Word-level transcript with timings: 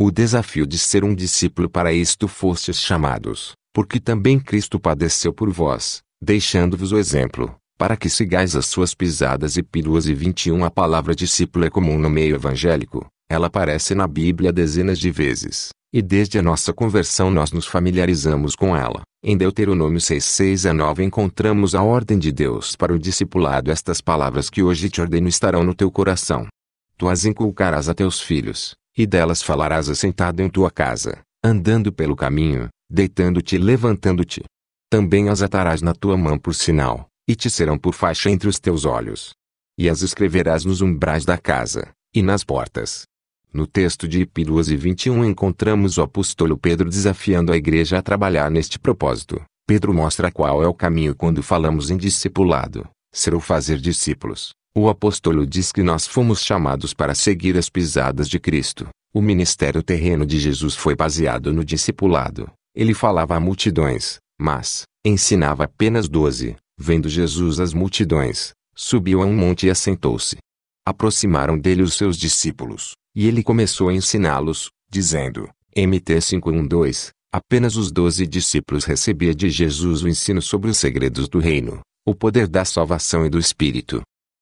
O 0.00 0.12
desafio 0.12 0.64
de 0.64 0.78
ser 0.78 1.02
um 1.02 1.12
discípulo 1.12 1.68
para 1.68 1.92
isto 1.92 2.28
fostes 2.28 2.80
chamados, 2.80 3.54
porque 3.74 3.98
também 3.98 4.38
Cristo 4.38 4.78
padeceu 4.78 5.32
por 5.32 5.50
vós, 5.50 6.02
deixando-vos 6.22 6.92
o 6.92 6.98
exemplo, 6.98 7.52
para 7.76 7.96
que 7.96 8.08
sigais 8.08 8.54
as 8.54 8.66
suas 8.66 8.94
pisadas 8.94 9.56
e 9.56 9.62
pílulas 9.62 10.06
e 10.06 10.14
21 10.14 10.64
A 10.64 10.70
palavra 10.70 11.16
discípulo 11.16 11.64
é 11.64 11.70
comum 11.70 11.98
no 11.98 12.08
meio 12.08 12.36
evangélico, 12.36 13.08
ela 13.28 13.48
aparece 13.48 13.92
na 13.92 14.06
Bíblia 14.06 14.52
dezenas 14.52 15.00
de 15.00 15.10
vezes, 15.10 15.70
e 15.92 16.00
desde 16.00 16.38
a 16.38 16.42
nossa 16.42 16.72
conversão 16.72 17.28
nós 17.28 17.50
nos 17.50 17.66
familiarizamos 17.66 18.54
com 18.54 18.76
ela. 18.76 19.02
Em 19.20 19.36
Deuteronômio 19.36 20.00
6:6 20.00 20.64
a 20.64 20.72
9 20.72 21.02
encontramos 21.02 21.74
a 21.74 21.82
ordem 21.82 22.20
de 22.20 22.30
Deus 22.30 22.76
para 22.76 22.94
o 22.94 23.00
discipulado 23.00 23.72
estas 23.72 24.00
palavras 24.00 24.48
que 24.48 24.62
hoje 24.62 24.90
te 24.90 25.00
ordeno 25.00 25.26
estarão 25.26 25.64
no 25.64 25.74
teu 25.74 25.90
coração. 25.90 26.46
Tu 26.96 27.08
as 27.08 27.24
inculcarás 27.24 27.88
a 27.88 27.94
teus 27.94 28.20
filhos, 28.20 28.76
e 28.98 29.06
delas 29.06 29.40
falarás 29.40 29.88
assentado 29.88 30.42
em 30.42 30.50
tua 30.50 30.72
casa, 30.72 31.20
andando 31.42 31.92
pelo 31.92 32.16
caminho, 32.16 32.68
deitando-te 32.90 33.54
e 33.54 33.58
levantando-te. 33.58 34.42
Também 34.90 35.28
as 35.28 35.40
atarás 35.40 35.80
na 35.80 35.94
tua 35.94 36.16
mão 36.16 36.36
por 36.36 36.52
sinal, 36.52 37.06
e 37.28 37.36
te 37.36 37.48
serão 37.48 37.78
por 37.78 37.94
faixa 37.94 38.28
entre 38.28 38.48
os 38.48 38.58
teus 38.58 38.84
olhos. 38.84 39.30
E 39.78 39.88
as 39.88 40.02
escreverás 40.02 40.64
nos 40.64 40.80
umbrais 40.80 41.24
da 41.24 41.38
casa, 41.38 41.92
e 42.12 42.22
nas 42.22 42.42
portas. 42.42 43.04
No 43.52 43.68
texto 43.68 44.08
de 44.08 44.22
Epíluas 44.22 44.66
21 44.68 45.24
encontramos 45.24 45.96
o 45.96 46.02
apóstolo 46.02 46.58
Pedro 46.58 46.88
desafiando 46.88 47.52
a 47.52 47.56
igreja 47.56 47.98
a 47.98 48.02
trabalhar 48.02 48.50
neste 48.50 48.80
propósito. 48.80 49.40
Pedro 49.64 49.94
mostra 49.94 50.32
qual 50.32 50.62
é 50.62 50.66
o 50.66 50.74
caminho 50.74 51.14
quando 51.14 51.42
falamos 51.42 51.90
em 51.90 51.96
discipulado, 51.96 52.88
ser 53.12 53.32
ou 53.32 53.40
fazer 53.40 53.78
discípulos. 53.78 54.50
O 54.80 54.88
apóstolo 54.88 55.44
diz 55.44 55.72
que 55.72 55.82
nós 55.82 56.06
fomos 56.06 56.40
chamados 56.40 56.94
para 56.94 57.12
seguir 57.12 57.56
as 57.56 57.68
pisadas 57.68 58.28
de 58.28 58.38
Cristo. 58.38 58.86
O 59.12 59.20
ministério 59.20 59.82
terreno 59.82 60.24
de 60.24 60.38
Jesus 60.38 60.76
foi 60.76 60.94
baseado 60.94 61.52
no 61.52 61.64
discipulado. 61.64 62.48
Ele 62.76 62.94
falava 62.94 63.34
a 63.34 63.40
multidões, 63.40 64.18
mas 64.40 64.84
ensinava 65.04 65.64
apenas 65.64 66.08
doze. 66.08 66.54
Vendo 66.78 67.08
Jesus 67.08 67.58
as 67.58 67.74
multidões, 67.74 68.52
subiu 68.72 69.20
a 69.20 69.26
um 69.26 69.34
monte 69.34 69.66
e 69.66 69.70
assentou-se. 69.70 70.36
Aproximaram 70.86 71.58
dele 71.58 71.82
os 71.82 71.94
seus 71.94 72.16
discípulos, 72.16 72.92
e 73.16 73.26
ele 73.26 73.42
começou 73.42 73.88
a 73.88 73.92
ensiná-los, 73.92 74.68
dizendo, 74.88 75.48
MT 75.76 76.20
512, 76.20 77.08
apenas 77.34 77.74
os 77.74 77.90
doze 77.90 78.24
discípulos 78.28 78.84
recebia 78.84 79.34
de 79.34 79.50
Jesus 79.50 80.04
o 80.04 80.08
ensino 80.08 80.40
sobre 80.40 80.70
os 80.70 80.78
segredos 80.78 81.28
do 81.28 81.40
reino, 81.40 81.80
o 82.06 82.14
poder 82.14 82.46
da 82.46 82.64
salvação 82.64 83.26
e 83.26 83.28
do 83.28 83.40
Espírito. 83.40 84.00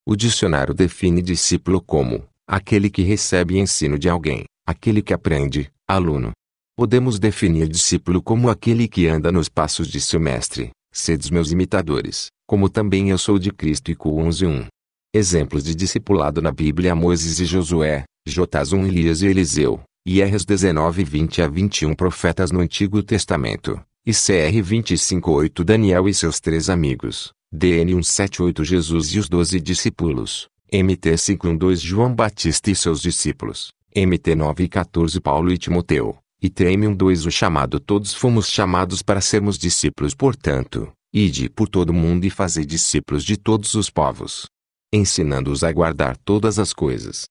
O 0.08 0.14
dicionário 0.14 0.72
define 0.72 1.20
discípulo 1.20 1.80
como, 1.80 2.24
aquele 2.46 2.88
que 2.88 3.02
recebe 3.02 3.58
ensino 3.58 3.98
de 3.98 4.08
alguém, 4.08 4.44
aquele 4.64 5.02
que 5.02 5.12
aprende, 5.12 5.68
aluno. 5.86 6.30
Podemos 6.76 7.18
definir 7.18 7.68
discípulo 7.68 8.22
como 8.22 8.48
aquele 8.48 8.86
que 8.86 9.08
anda 9.08 9.32
nos 9.32 9.48
passos 9.48 9.88
de 9.88 10.00
seu 10.00 10.20
mestre, 10.20 10.70
Sedes 10.92 11.28
meus 11.28 11.52
imitadores, 11.52 12.28
como 12.46 12.70
também 12.70 13.10
eu 13.10 13.18
sou 13.18 13.38
de 13.38 13.50
Cristo. 13.50 13.90
E 13.90 13.94
11.1. 13.94 14.66
Exemplos 15.12 15.62
de 15.62 15.74
discipulado 15.74 16.40
na 16.40 16.50
Bíblia 16.50 16.94
Moisés 16.94 17.38
e 17.38 17.44
Josué, 17.44 18.04
Jotas 18.26 18.72
1 18.72 18.86
Elias 18.86 19.20
e 19.20 19.26
Eliseu, 19.26 19.82
IRs 20.06 20.46
19 20.46 21.04
20 21.04 21.42
a 21.42 21.48
21 21.48 21.94
Profetas 21.94 22.50
no 22.50 22.60
Antigo 22.60 23.02
Testamento, 23.02 23.78
ICR 24.06 24.62
25 24.62 25.32
8 25.32 25.64
Daniel 25.64 26.08
e 26.08 26.14
seus 26.14 26.40
três 26.40 26.70
amigos, 26.70 27.30
DN 27.52 28.02
178 28.02 28.64
Jesus 28.64 29.14
e 29.14 29.18
os 29.20 29.28
doze 29.28 29.60
discípulos, 29.60 30.48
MT 30.72 31.16
512 31.16 31.80
João 31.80 32.12
Batista 32.12 32.72
e 32.72 32.74
seus 32.74 33.00
discípulos, 33.00 33.72
MT 33.94 34.34
9 34.34 34.68
14 34.68 35.20
Paulo 35.20 35.52
e 35.52 35.56
Timoteu, 35.56 36.18
e 36.42 36.50
Treme 36.50 36.92
2 36.92 37.24
O 37.24 37.30
chamado 37.30 37.78
Todos 37.78 38.12
fomos 38.12 38.48
chamados 38.48 39.00
para 39.00 39.20
sermos 39.20 39.56
discípulos 39.56 40.12
portanto, 40.12 40.92
ide 41.14 41.48
por 41.48 41.68
todo 41.68 41.90
o 41.90 41.94
mundo 41.94 42.24
e 42.24 42.30
fazei 42.30 42.66
discípulos 42.66 43.24
de 43.24 43.36
todos 43.36 43.74
os 43.74 43.88
povos. 43.88 44.46
Ensinando-os 44.92 45.62
a 45.62 45.70
guardar 45.70 46.16
todas 46.16 46.58
as 46.58 46.72
coisas. 46.72 47.26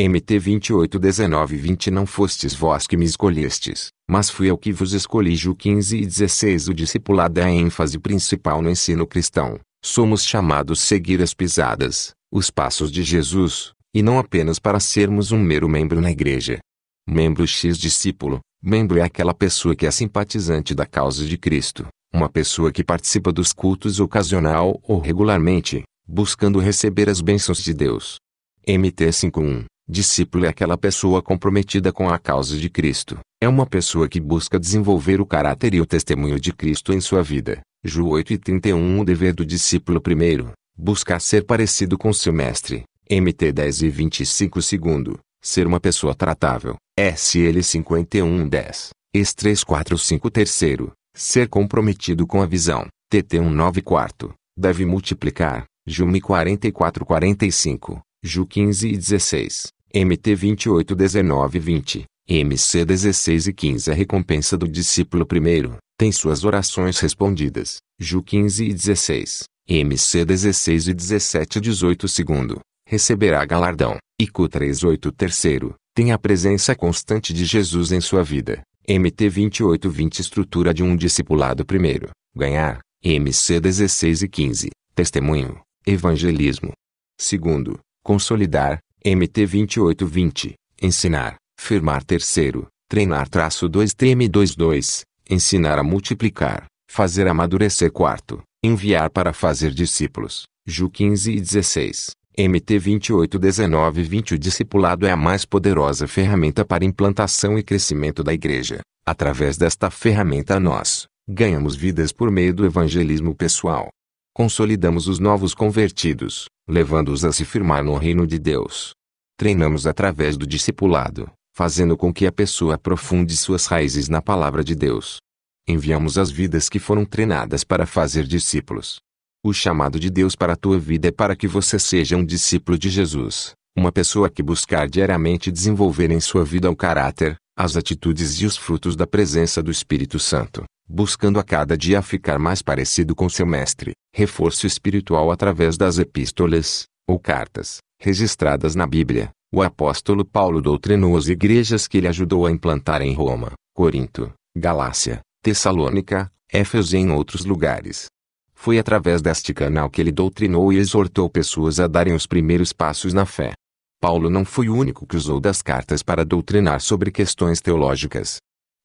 MT 0.00 0.38
28 0.38 0.96
19 0.96 1.56
20 1.56 1.90
Não 1.90 2.06
fostes 2.06 2.54
vós 2.54 2.86
que 2.86 2.96
me 2.96 3.04
escolhestes, 3.04 3.88
mas 4.08 4.30
fui 4.30 4.48
eu 4.48 4.56
que 4.56 4.70
vos 4.70 4.92
escolhi 4.92 5.34
Ju 5.34 5.56
15 5.56 5.96
e 5.96 6.06
16 6.06 6.68
O 6.68 6.72
discipulado 6.72 7.40
é 7.40 7.42
a 7.42 7.50
ênfase 7.50 7.98
principal 7.98 8.62
no 8.62 8.70
ensino 8.70 9.04
cristão. 9.08 9.58
Somos 9.84 10.24
chamados 10.24 10.80
a 10.80 10.82
seguir 10.84 11.20
as 11.20 11.34
pisadas, 11.34 12.12
os 12.30 12.48
passos 12.48 12.92
de 12.92 13.02
Jesus, 13.02 13.72
e 13.92 14.00
não 14.00 14.20
apenas 14.20 14.60
para 14.60 14.78
sermos 14.78 15.32
um 15.32 15.42
mero 15.42 15.68
membro 15.68 16.00
na 16.00 16.12
igreja. 16.12 16.60
Membro 17.04 17.44
X 17.44 17.76
discípulo, 17.76 18.38
Membro 18.62 19.00
é 19.00 19.02
aquela 19.02 19.34
pessoa 19.34 19.74
que 19.74 19.84
é 19.84 19.90
simpatizante 19.90 20.76
da 20.76 20.86
causa 20.86 21.24
de 21.26 21.36
Cristo, 21.36 21.88
uma 22.14 22.28
pessoa 22.28 22.70
que 22.70 22.84
participa 22.84 23.32
dos 23.32 23.52
cultos 23.52 23.98
ocasional 23.98 24.80
ou 24.84 25.00
regularmente, 25.00 25.82
buscando 26.06 26.60
receber 26.60 27.08
as 27.08 27.20
bênçãos 27.20 27.58
de 27.58 27.74
Deus. 27.74 28.18
MT 28.64 29.10
51 29.10 29.64
Discípulo 29.90 30.44
é 30.44 30.48
aquela 30.48 30.76
pessoa 30.76 31.22
comprometida 31.22 31.90
com 31.90 32.10
a 32.10 32.18
causa 32.18 32.58
de 32.58 32.68
Cristo. 32.68 33.18
É 33.40 33.48
uma 33.48 33.64
pessoa 33.64 34.06
que 34.06 34.20
busca 34.20 34.60
desenvolver 34.60 35.18
o 35.18 35.24
caráter 35.24 35.72
e 35.72 35.80
o 35.80 35.86
testemunho 35.86 36.38
de 36.38 36.52
Cristo 36.52 36.92
em 36.92 37.00
sua 37.00 37.22
vida. 37.22 37.62
Ju 37.82 38.06
8 38.08 38.34
e 38.34 38.38
31 38.38 39.00
O 39.00 39.04
dever 39.04 39.32
do 39.32 39.46
discípulo 39.46 39.98
primeiro, 39.98 40.52
buscar 40.76 41.18
ser 41.20 41.46
parecido 41.46 41.96
com 41.96 42.12
seu 42.12 42.34
mestre. 42.34 42.82
MT 43.10 43.50
10 43.50 43.82
e 43.82 43.88
25 43.88 44.60
segundo, 44.60 45.18
ser 45.42 45.66
uma 45.66 45.80
pessoa 45.80 46.14
tratável. 46.14 46.76
SL 46.98 47.62
5110, 47.62 48.90
ES 49.14 49.32
345 49.32 50.30
terceiro, 50.30 50.92
ser 51.16 51.48
comprometido 51.48 52.26
com 52.26 52.42
a 52.42 52.46
visão, 52.46 52.86
TT 53.08 53.38
19 53.38 53.80
quarto, 53.80 54.34
deve 54.54 54.84
multiplicar, 54.84 55.64
JUMI 55.86 56.20
4445, 56.20 58.02
JU 58.22 58.46
15 58.46 58.88
e 58.88 58.96
16, 58.96 59.68
MT 59.94 60.34
28 60.34 60.94
19 60.94 61.58
20, 61.58 62.04
MC 62.28 62.84
16 62.84 63.46
e 63.46 63.52
15 63.54 63.90
A 63.90 63.94
recompensa 63.94 64.58
do 64.58 64.68
discípulo 64.68 65.24
primeiro, 65.24 65.78
tem 65.98 66.12
suas 66.12 66.44
orações 66.44 66.98
respondidas, 67.00 67.78
JU 67.98 68.22
15 68.22 68.64
e 68.64 68.74
16, 68.74 69.44
MC 69.66 70.24
16 70.24 70.88
e 70.88 70.94
17 70.94 71.60
18 71.60 72.06
segundo, 72.06 72.60
receberá 72.86 73.44
galardão, 73.46 73.96
ICU 74.20 74.48
38 74.48 75.10
terceiro, 75.12 75.74
tem 75.94 76.12
a 76.12 76.18
presença 76.18 76.74
constante 76.74 77.32
de 77.32 77.44
Jesus 77.44 77.90
em 77.90 78.00
sua 78.00 78.22
vida. 78.22 78.62
MT 78.88 79.30
2820 79.30 80.20
Estrutura 80.20 80.72
de 80.72 80.82
um 80.82 80.96
discipulado 80.96 81.66
primeiro. 81.66 82.08
Ganhar. 82.34 82.80
MC 83.02 83.60
16 83.60 84.22
e 84.22 84.28
15. 84.28 84.70
Testemunho. 84.94 85.60
Evangelismo. 85.86 86.72
Segundo. 87.20 87.78
Consolidar. 88.02 88.78
MT 89.04 89.46
2820. 89.46 90.54
Ensinar. 90.82 91.36
Firmar 91.60 92.02
terceiro. 92.02 92.66
Treinar 92.88 93.28
traço 93.28 93.68
2 93.68 93.92
TM22. 93.92 95.02
Ensinar 95.30 95.78
a 95.78 95.84
multiplicar. 95.84 96.66
Fazer 96.90 97.28
amadurecer 97.28 97.92
quarto. 97.92 98.42
Enviar 98.62 99.08
para 99.10 99.32
fazer 99.32 99.70
discípulos. 99.70 100.44
Ju 100.66 100.90
15 100.90 101.30
e 101.32 101.40
16. 101.40 102.10
MT 102.36 102.78
281920 102.80 104.34
O 104.34 104.38
discipulado 104.38 105.06
é 105.06 105.12
a 105.12 105.16
mais 105.16 105.44
poderosa 105.44 106.08
ferramenta 106.08 106.64
para 106.64 106.84
implantação 106.84 107.56
e 107.56 107.62
crescimento 107.62 108.24
da 108.24 108.34
igreja. 108.34 108.80
Através 109.06 109.56
desta 109.56 109.90
ferramenta 109.90 110.58
nós 110.58 111.06
ganhamos 111.28 111.76
vidas 111.76 112.10
por 112.10 112.30
meio 112.30 112.52
do 112.52 112.66
evangelismo 112.66 113.34
pessoal. 113.34 113.90
Consolidamos 114.34 115.08
os 115.08 115.18
novos 115.18 115.54
convertidos, 115.54 116.46
levando-os 116.68 117.24
a 117.24 117.32
se 117.32 117.44
firmar 117.44 117.82
no 117.82 117.96
reino 117.96 118.26
de 118.26 118.38
Deus. 118.38 118.92
Treinamos 119.38 119.86
através 119.86 120.36
do 120.36 120.46
discipulado, 120.46 121.30
fazendo 121.56 121.96
com 121.96 122.12
que 122.12 122.26
a 122.26 122.32
pessoa 122.32 122.74
aprofunde 122.74 123.36
suas 123.36 123.66
raízes 123.66 124.08
na 124.08 124.20
palavra 124.20 124.62
de 124.62 124.74
Deus. 124.74 125.18
Enviamos 125.66 126.18
as 126.18 126.30
vidas 126.30 126.68
que 126.68 126.78
foram 126.78 127.04
treinadas 127.04 127.64
para 127.64 127.86
fazer 127.86 128.24
discípulos. 128.24 129.00
O 129.44 129.52
chamado 129.52 129.98
de 129.98 130.10
Deus 130.10 130.36
para 130.36 130.52
a 130.52 130.56
tua 130.56 130.78
vida 130.78 131.08
é 131.08 131.12
para 131.12 131.34
que 131.34 131.46
você 131.46 131.78
seja 131.78 132.16
um 132.16 132.24
discípulo 132.24 132.76
de 132.76 132.90
Jesus, 132.90 133.52
uma 133.76 133.92
pessoa 133.92 134.28
que 134.28 134.42
buscar 134.42 134.88
diariamente 134.88 135.50
desenvolver 135.50 136.10
em 136.10 136.20
sua 136.20 136.44
vida 136.44 136.70
o 136.70 136.76
caráter, 136.76 137.36
as 137.56 137.76
atitudes 137.76 138.40
e 138.40 138.46
os 138.46 138.56
frutos 138.56 138.96
da 138.96 139.06
presença 139.06 139.62
do 139.62 139.70
Espírito 139.70 140.18
Santo, 140.18 140.64
buscando 140.88 141.38
a 141.38 141.44
cada 141.44 141.76
dia 141.76 142.00
ficar 142.00 142.38
mais 142.38 142.62
parecido 142.62 143.14
com 143.14 143.28
seu 143.28 143.46
mestre. 143.46 143.92
Reforço 144.14 144.66
espiritual 144.66 145.30
através 145.30 145.76
das 145.76 145.98
epístolas, 145.98 146.84
ou 147.06 147.18
cartas, 147.18 147.78
registradas 148.00 148.74
na 148.74 148.86
Bíblia. 148.86 149.30
O 149.52 149.62
apóstolo 149.62 150.24
Paulo 150.24 150.60
doutrinou 150.60 151.16
as 151.16 151.28
igrejas 151.28 151.86
que 151.86 151.98
ele 151.98 152.08
ajudou 152.08 152.46
a 152.46 152.50
implantar 152.50 153.02
em 153.02 153.14
Roma, 153.14 153.52
Corinto, 153.74 154.32
Galácia, 154.56 155.20
Tessalônica, 155.42 156.30
Éfeso 156.52 156.96
e 156.96 157.00
em 157.00 157.10
outros 157.10 157.44
lugares. 157.44 158.06
Foi 158.54 158.78
através 158.78 159.22
deste 159.22 159.54
canal 159.54 159.88
que 159.88 160.00
ele 160.00 160.10
doutrinou 160.10 160.72
e 160.72 160.76
exortou 160.76 161.30
pessoas 161.30 161.78
a 161.78 161.86
darem 161.86 162.14
os 162.14 162.26
primeiros 162.26 162.72
passos 162.72 163.14
na 163.14 163.24
fé. 163.24 163.52
Paulo 164.00 164.28
não 164.28 164.44
foi 164.44 164.68
o 164.68 164.74
único 164.74 165.06
que 165.06 165.16
usou 165.16 165.40
das 165.40 165.62
cartas 165.62 166.02
para 166.02 166.24
doutrinar 166.24 166.80
sobre 166.80 167.10
questões 167.10 167.60
teológicas. 167.60 168.38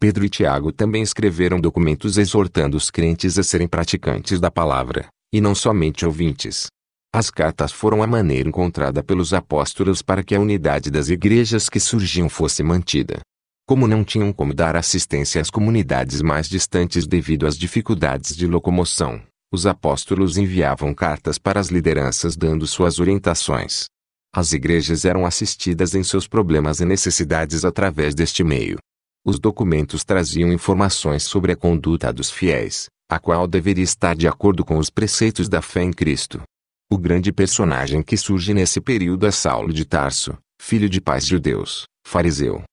Pedro 0.03 0.25
e 0.25 0.29
Tiago 0.29 0.73
também 0.73 1.01
escreveram 1.01 1.61
documentos 1.61 2.17
exortando 2.17 2.75
os 2.75 2.91
crentes 2.91 3.39
a 3.39 3.41
serem 3.41 3.69
praticantes 3.69 4.37
da 4.37 4.51
palavra, 4.51 5.07
e 5.33 5.39
não 5.39 5.55
somente 5.55 6.05
ouvintes. 6.05 6.67
As 7.15 7.31
cartas 7.31 7.71
foram 7.71 8.03
a 8.03 8.05
maneira 8.05 8.49
encontrada 8.49 9.01
pelos 9.01 9.33
apóstolos 9.33 10.01
para 10.01 10.21
que 10.21 10.35
a 10.35 10.41
unidade 10.41 10.91
das 10.91 11.07
igrejas 11.07 11.69
que 11.69 11.79
surgiam 11.79 12.27
fosse 12.27 12.61
mantida. 12.61 13.21
Como 13.65 13.87
não 13.87 14.03
tinham 14.03 14.33
como 14.33 14.53
dar 14.53 14.75
assistência 14.75 15.39
às 15.39 15.49
comunidades 15.49 16.21
mais 16.21 16.49
distantes 16.49 17.07
devido 17.07 17.47
às 17.47 17.57
dificuldades 17.57 18.35
de 18.35 18.45
locomoção, 18.45 19.21
os 19.53 19.65
apóstolos 19.65 20.35
enviavam 20.37 20.93
cartas 20.93 21.37
para 21.37 21.61
as 21.61 21.69
lideranças 21.69 22.35
dando 22.35 22.67
suas 22.67 22.99
orientações. 22.99 23.85
As 24.35 24.51
igrejas 24.51 25.05
eram 25.05 25.25
assistidas 25.25 25.95
em 25.95 26.03
seus 26.03 26.27
problemas 26.27 26.81
e 26.81 26.85
necessidades 26.85 27.63
através 27.63 28.13
deste 28.13 28.43
meio. 28.43 28.77
Os 29.25 29.39
documentos 29.39 30.03
traziam 30.03 30.51
informações 30.51 31.23
sobre 31.23 31.53
a 31.53 31.55
conduta 31.55 32.11
dos 32.11 32.29
fiéis, 32.29 32.87
a 33.09 33.17
qual 33.17 33.47
deveria 33.47 33.83
estar 33.83 34.15
de 34.15 34.27
acordo 34.27 34.65
com 34.65 34.77
os 34.77 34.89
preceitos 34.89 35.47
da 35.47 35.61
fé 35.61 35.81
em 35.81 35.93
Cristo. 35.93 36.41
O 36.91 36.97
grande 36.97 37.31
personagem 37.31 38.03
que 38.03 38.17
surge 38.17 38.53
nesse 38.53 38.81
período 38.81 39.25
é 39.25 39.31
Saulo 39.31 39.71
de 39.71 39.85
Tarso, 39.85 40.37
filho 40.61 40.89
de 40.89 40.99
pais 40.99 41.25
judeus, 41.25 41.85
fariseu. 42.05 42.63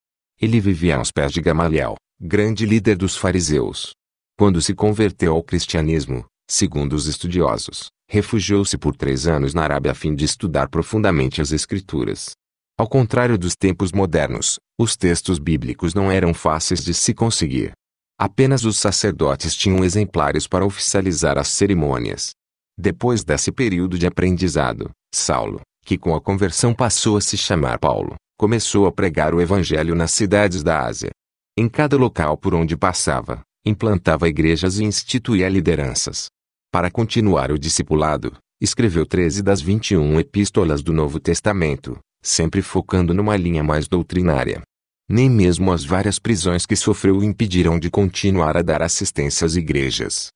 Ele 0.40 0.58
vivia 0.58 0.96
aos 0.96 1.12
pés 1.12 1.30
de 1.32 1.40
Gamaliel, 1.40 1.94
grande 2.20 2.66
líder 2.66 2.96
dos 2.96 3.16
fariseus. 3.16 3.92
Quando 4.36 4.60
se 4.60 4.74
converteu 4.74 5.34
ao 5.34 5.44
cristianismo, 5.44 6.24
segundo 6.50 6.94
os 6.94 7.06
estudiosos, 7.06 7.86
refugiou-se 8.08 8.76
por 8.76 8.96
três 8.96 9.28
anos 9.28 9.54
na 9.54 9.62
Arábia 9.62 9.92
a 9.92 9.94
fim 9.94 10.16
de 10.16 10.24
estudar 10.24 10.68
profundamente 10.68 11.40
as 11.40 11.52
Escrituras. 11.52 12.32
Ao 12.80 12.88
contrário 12.88 13.36
dos 13.36 13.54
tempos 13.54 13.92
modernos, 13.92 14.58
os 14.80 14.96
textos 14.96 15.38
bíblicos 15.38 15.92
não 15.92 16.10
eram 16.10 16.32
fáceis 16.32 16.82
de 16.82 16.94
se 16.94 17.12
conseguir. 17.12 17.72
Apenas 18.18 18.64
os 18.64 18.78
sacerdotes 18.78 19.54
tinham 19.54 19.84
exemplares 19.84 20.46
para 20.46 20.64
oficializar 20.64 21.36
as 21.36 21.48
cerimônias. 21.48 22.30
Depois 22.78 23.22
desse 23.22 23.52
período 23.52 23.98
de 23.98 24.06
aprendizado, 24.06 24.88
Saulo, 25.14 25.60
que 25.84 25.98
com 25.98 26.14
a 26.14 26.22
conversão 26.22 26.72
passou 26.72 27.18
a 27.18 27.20
se 27.20 27.36
chamar 27.36 27.78
Paulo, 27.78 28.14
começou 28.38 28.86
a 28.86 28.92
pregar 28.92 29.34
o 29.34 29.42
evangelho 29.42 29.94
nas 29.94 30.12
cidades 30.12 30.62
da 30.62 30.82
Ásia. 30.82 31.10
Em 31.58 31.68
cada 31.68 31.98
local 31.98 32.38
por 32.38 32.54
onde 32.54 32.78
passava, 32.78 33.42
implantava 33.62 34.26
igrejas 34.26 34.78
e 34.78 34.84
instituía 34.84 35.50
lideranças. 35.50 36.28
Para 36.72 36.90
continuar 36.90 37.52
o 37.52 37.58
discipulado, 37.58 38.34
escreveu 38.58 39.04
13 39.04 39.42
das 39.42 39.60
21 39.60 40.18
epístolas 40.18 40.82
do 40.82 40.94
Novo 40.94 41.20
Testamento, 41.20 42.00
sempre 42.22 42.62
focando 42.62 43.14
numa 43.14 43.36
linha 43.36 43.62
mais 43.62 43.88
doutrinária. 43.88 44.62
Nem 45.08 45.28
mesmo 45.28 45.72
as 45.72 45.84
várias 45.84 46.18
prisões 46.18 46.64
que 46.64 46.76
sofreu 46.76 47.18
o 47.18 47.24
impediram 47.24 47.78
de 47.78 47.90
continuar 47.90 48.56
a 48.56 48.62
dar 48.62 48.82
assistência 48.82 49.44
às 49.44 49.56
igrejas. 49.56 50.28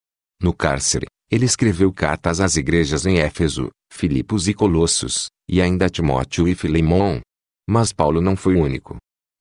No 0.42 0.52
cárcere, 0.52 1.06
ele 1.30 1.44
escreveu 1.44 1.92
cartas 1.92 2.40
às 2.40 2.56
igrejas 2.56 3.06
em 3.06 3.18
Éfeso, 3.18 3.70
Filipos 3.92 4.48
e 4.48 4.54
Colossos, 4.54 5.26
e 5.48 5.60
ainda 5.60 5.86
a 5.86 5.88
Timóteo 5.88 6.48
e 6.48 6.54
Filemon. 6.54 7.20
Mas 7.68 7.92
Paulo 7.92 8.20
não 8.20 8.36
foi 8.36 8.56
o 8.56 8.60
único. 8.60 8.96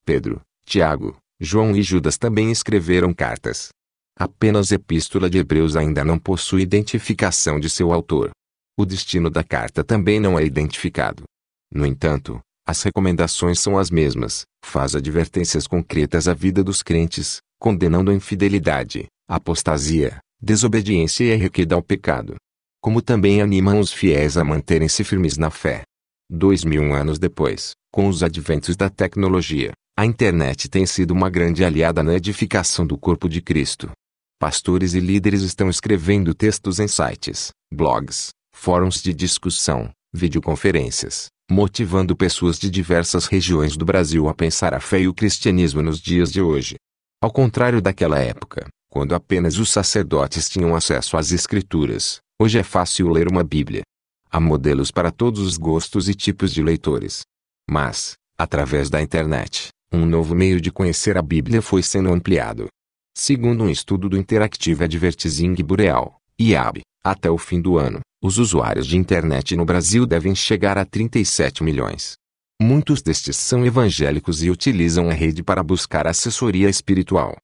Pedro, 0.05 0.41
Tiago, 0.65 1.17
João 1.39 1.75
e 1.75 1.81
Judas 1.81 2.17
também 2.17 2.51
escreveram 2.51 3.13
cartas. 3.13 3.69
Apenas 4.17 4.71
a 4.71 4.75
Epístola 4.75 5.29
de 5.29 5.39
Hebreus 5.39 5.75
ainda 5.75 6.03
não 6.03 6.19
possui 6.19 6.61
identificação 6.61 7.59
de 7.59 7.69
seu 7.69 7.91
autor. 7.91 8.29
O 8.77 8.85
destino 8.85 9.29
da 9.29 9.43
carta 9.43 9.83
também 9.83 10.19
não 10.19 10.37
é 10.37 10.45
identificado. 10.45 11.23
No 11.73 11.87
entanto, 11.87 12.39
as 12.67 12.83
recomendações 12.83 13.59
são 13.59 13.77
as 13.77 13.89
mesmas, 13.89 14.45
faz 14.63 14.95
advertências 14.95 15.65
concretas 15.65 16.27
à 16.27 16.33
vida 16.33 16.63
dos 16.63 16.83
crentes, 16.83 17.41
condenando 17.59 18.11
a 18.11 18.13
infidelidade, 18.13 19.07
apostasia, 19.27 20.19
desobediência 20.39 21.23
e 21.23 21.33
a 21.33 21.37
requeda 21.37 21.73
ao 21.73 21.81
pecado. 21.81 22.35
Como 22.79 23.01
também 23.01 23.41
animam 23.41 23.79
os 23.79 23.91
fiéis 23.91 24.37
a 24.37 24.43
manterem-se 24.43 25.03
firmes 25.03 25.37
na 25.37 25.49
fé. 25.49 25.81
Dois 26.29 26.63
mil 26.63 26.93
anos 26.93 27.17
depois, 27.17 27.71
com 27.91 28.07
os 28.07 28.21
adventos 28.21 28.75
da 28.75 28.89
tecnologia, 28.89 29.71
a 29.97 30.05
internet 30.05 30.69
tem 30.69 30.85
sido 30.85 31.11
uma 31.11 31.29
grande 31.29 31.63
aliada 31.63 32.03
na 32.03 32.13
edificação 32.13 32.85
do 32.85 32.97
corpo 32.97 33.27
de 33.27 33.41
Cristo. 33.41 33.91
Pastores 34.39 34.93
e 34.93 34.99
líderes 34.99 35.41
estão 35.41 35.69
escrevendo 35.69 36.33
textos 36.33 36.79
em 36.79 36.87
sites, 36.87 37.51
blogs, 37.73 38.29
fóruns 38.53 39.01
de 39.01 39.13
discussão, 39.13 39.89
videoconferências, 40.13 41.27
motivando 41.53 42.15
pessoas 42.15 42.57
de 42.57 42.67
diversas 42.67 43.27
regiões 43.27 43.77
do 43.77 43.85
Brasil 43.85 44.27
a 44.27 44.33
pensar 44.33 44.73
a 44.73 44.79
fé 44.79 45.01
e 45.01 45.07
o 45.07 45.13
cristianismo 45.13 45.83
nos 45.83 45.99
dias 45.99 46.31
de 46.31 46.41
hoje. 46.41 46.77
Ao 47.21 47.31
contrário 47.31 47.79
daquela 47.79 48.17
época, 48.17 48.67
quando 48.89 49.13
apenas 49.13 49.59
os 49.59 49.69
sacerdotes 49.69 50.49
tinham 50.49 50.75
acesso 50.75 51.15
às 51.15 51.31
Escrituras, 51.31 52.17
hoje 52.41 52.57
é 52.57 52.63
fácil 52.63 53.07
ler 53.07 53.27
uma 53.31 53.43
Bíblia. 53.43 53.83
Há 54.31 54.39
modelos 54.39 54.89
para 54.89 55.11
todos 55.11 55.41
os 55.41 55.55
gostos 55.55 56.09
e 56.09 56.15
tipos 56.15 56.51
de 56.51 56.63
leitores. 56.63 57.21
Mas, 57.69 58.13
através 58.35 58.89
da 58.89 58.99
internet, 58.99 59.67
um 59.91 60.07
novo 60.07 60.33
meio 60.33 60.59
de 60.59 60.71
conhecer 60.71 61.19
a 61.19 61.21
Bíblia 61.21 61.61
foi 61.61 61.83
sendo 61.83 62.11
ampliado. 62.11 62.67
Segundo 63.15 63.63
um 63.63 63.69
estudo 63.69 64.09
do 64.09 64.17
Interactive 64.17 64.83
Advertising 64.83 65.53
Bureau, 65.63 66.15
IAB, 66.39 66.81
até 67.03 67.29
o 67.29 67.37
fim 67.37 67.61
do 67.61 67.77
ano, 67.77 67.99
os 68.23 68.37
usuários 68.37 68.87
de 68.87 68.95
internet 68.95 69.53
no 69.53 69.65
Brasil 69.65 70.05
devem 70.05 70.33
chegar 70.33 70.77
a 70.77 70.85
37 70.85 71.61
milhões. 71.61 72.15
Muitos 72.61 73.01
destes 73.01 73.35
são 73.35 73.65
evangélicos 73.65 74.41
e 74.41 74.49
utilizam 74.49 75.09
a 75.09 75.13
rede 75.13 75.43
para 75.43 75.61
buscar 75.61 76.07
assessoria 76.07 76.69
espiritual. 76.69 77.35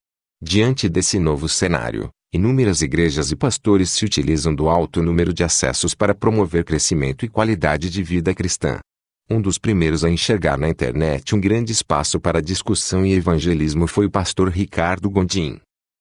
Diante 0.42 0.88
desse 0.88 1.18
novo 1.18 1.50
cenário, 1.50 2.08
inúmeras 2.32 2.80
igrejas 2.80 3.30
e 3.30 3.36
pastores 3.36 3.90
se 3.90 4.06
utilizam 4.06 4.54
do 4.54 4.70
alto 4.70 5.02
número 5.02 5.34
de 5.34 5.44
acessos 5.44 5.94
para 5.94 6.14
promover 6.14 6.64
crescimento 6.64 7.26
e 7.26 7.28
qualidade 7.28 7.90
de 7.90 8.02
vida 8.02 8.34
cristã. 8.34 8.78
Um 9.28 9.38
dos 9.38 9.58
primeiros 9.58 10.02
a 10.02 10.08
enxergar 10.08 10.56
na 10.56 10.66
internet 10.66 11.34
um 11.34 11.40
grande 11.40 11.72
espaço 11.72 12.18
para 12.18 12.40
discussão 12.40 13.04
e 13.04 13.12
evangelismo 13.12 13.86
foi 13.86 14.06
o 14.06 14.10
pastor 14.10 14.48
Ricardo 14.48 15.10
Gondim. 15.10 15.60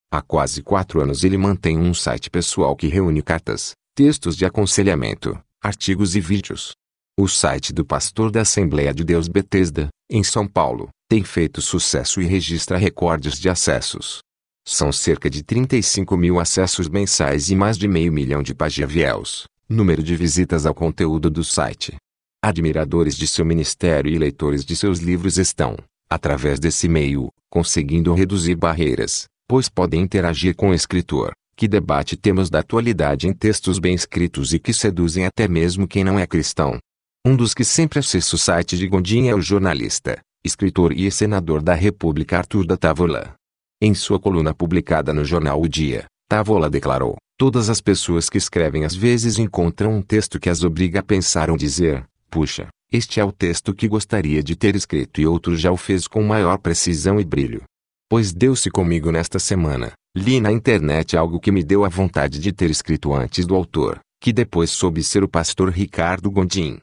Há 0.09 0.21
quase 0.21 0.63
quatro 0.63 1.01
anos 1.01 1.25
ele 1.25 1.37
mantém 1.37 1.77
um 1.77 1.93
site 1.93 2.29
pessoal 2.29 2.77
que 2.77 2.87
reúne 2.87 3.21
cartas, 3.21 3.73
textos 3.99 4.37
de 4.37 4.45
aconselhamento, 4.45 5.37
artigos 5.61 6.15
e 6.15 6.21
vídeos. 6.21 6.71
O 7.19 7.27
site 7.27 7.73
do 7.73 7.83
pastor 7.83 8.31
da 8.31 8.43
Assembleia 8.43 8.93
de 8.93 9.03
Deus 9.03 9.27
Betesda, 9.27 9.89
em 10.09 10.23
São 10.23 10.47
Paulo, 10.47 10.87
tem 11.09 11.21
feito 11.21 11.61
sucesso 11.61 12.21
e 12.21 12.25
registra 12.25 12.77
recordes 12.77 13.37
de 13.37 13.49
acessos. 13.49 14.19
São 14.65 14.89
cerca 14.89 15.29
de 15.29 15.43
35 15.43 16.15
mil 16.15 16.39
acessos 16.39 16.87
mensais 16.87 17.49
e 17.49 17.57
mais 17.57 17.77
de 17.77 17.89
meio 17.89 18.09
milhão 18.09 18.41
de 18.41 18.55
pagiaviels, 18.55 19.43
número 19.67 20.01
de 20.01 20.15
visitas 20.15 20.65
ao 20.65 20.73
conteúdo 20.73 21.29
do 21.29 21.43
site. 21.43 21.97
Admiradores 22.41 23.17
de 23.17 23.27
seu 23.27 23.43
ministério 23.43 24.09
e 24.09 24.17
leitores 24.17 24.63
de 24.63 24.77
seus 24.77 24.99
livros 24.99 25.37
estão, 25.37 25.75
através 26.09 26.57
desse 26.57 26.87
meio, 26.87 27.27
conseguindo 27.49 28.13
reduzir 28.13 28.55
barreiras, 28.55 29.25
pois 29.45 29.67
podem 29.67 29.99
interagir 29.99 30.55
com 30.55 30.69
o 30.69 30.73
escritor, 30.73 31.33
que 31.59 31.67
debate 31.67 32.15
temas 32.15 32.49
da 32.49 32.59
atualidade 32.59 33.27
em 33.27 33.33
textos 33.33 33.79
bem 33.79 33.93
escritos 33.93 34.53
e 34.53 34.59
que 34.59 34.71
seduzem 34.71 35.25
até 35.25 35.45
mesmo 35.45 35.85
quem 35.85 36.05
não 36.05 36.17
é 36.17 36.25
cristão. 36.25 36.79
Um 37.27 37.35
dos 37.35 37.53
que 37.53 37.65
sempre 37.65 37.99
acessa 37.99 38.37
o 38.37 38.39
site 38.39 38.77
de 38.77 38.87
Gondim 38.87 39.27
é 39.27 39.35
o 39.35 39.41
jornalista, 39.41 40.21
escritor 40.41 40.93
e 40.93 41.11
senador 41.11 41.61
da 41.61 41.73
República 41.73 42.37
Arthur 42.37 42.65
da 42.65 42.77
Tavola. 42.77 43.33
Em 43.81 43.93
sua 43.93 44.17
coluna 44.17 44.53
publicada 44.53 45.13
no 45.13 45.25
jornal 45.25 45.61
O 45.61 45.67
Dia, 45.67 46.05
Tavola 46.29 46.69
declarou: 46.69 47.17
Todas 47.37 47.69
as 47.69 47.81
pessoas 47.81 48.29
que 48.29 48.37
escrevem 48.37 48.85
às 48.85 48.95
vezes 48.95 49.37
encontram 49.37 49.93
um 49.93 50.01
texto 50.01 50.39
que 50.39 50.49
as 50.49 50.63
obriga 50.63 51.01
a 51.01 51.03
pensar 51.03 51.49
ou 51.49 51.57
dizer, 51.57 52.05
Puxa, 52.31 52.69
este 52.89 53.19
é 53.19 53.25
o 53.25 53.33
texto 53.33 53.75
que 53.75 53.89
gostaria 53.89 54.41
de 54.41 54.55
ter 54.55 54.77
escrito 54.77 55.19
e 55.19 55.27
outro 55.27 55.57
já 55.57 55.73
o 55.73 55.77
fez 55.77 56.07
com 56.07 56.23
maior 56.23 56.57
precisão 56.57 57.19
e 57.19 57.25
brilho. 57.25 57.63
Pois 58.09 58.31
deu-se 58.31 58.71
comigo 58.71 59.11
nesta 59.11 59.39
semana, 59.39 59.91
li 60.15 60.41
na 60.41 60.51
internet 60.51 61.15
algo 61.15 61.39
que 61.39 61.51
me 61.51 61.63
deu 61.63 61.85
a 61.85 61.89
vontade 61.89 62.39
de 62.39 62.51
ter 62.51 62.69
escrito 62.69 63.13
antes 63.13 63.45
do 63.45 63.55
autor, 63.55 63.99
que 64.19 64.33
depois 64.33 64.71
soube 64.71 65.03
ser 65.03 65.23
o 65.23 65.29
pastor 65.29 65.69
Ricardo 65.69 66.31
Gondim. 66.31 66.79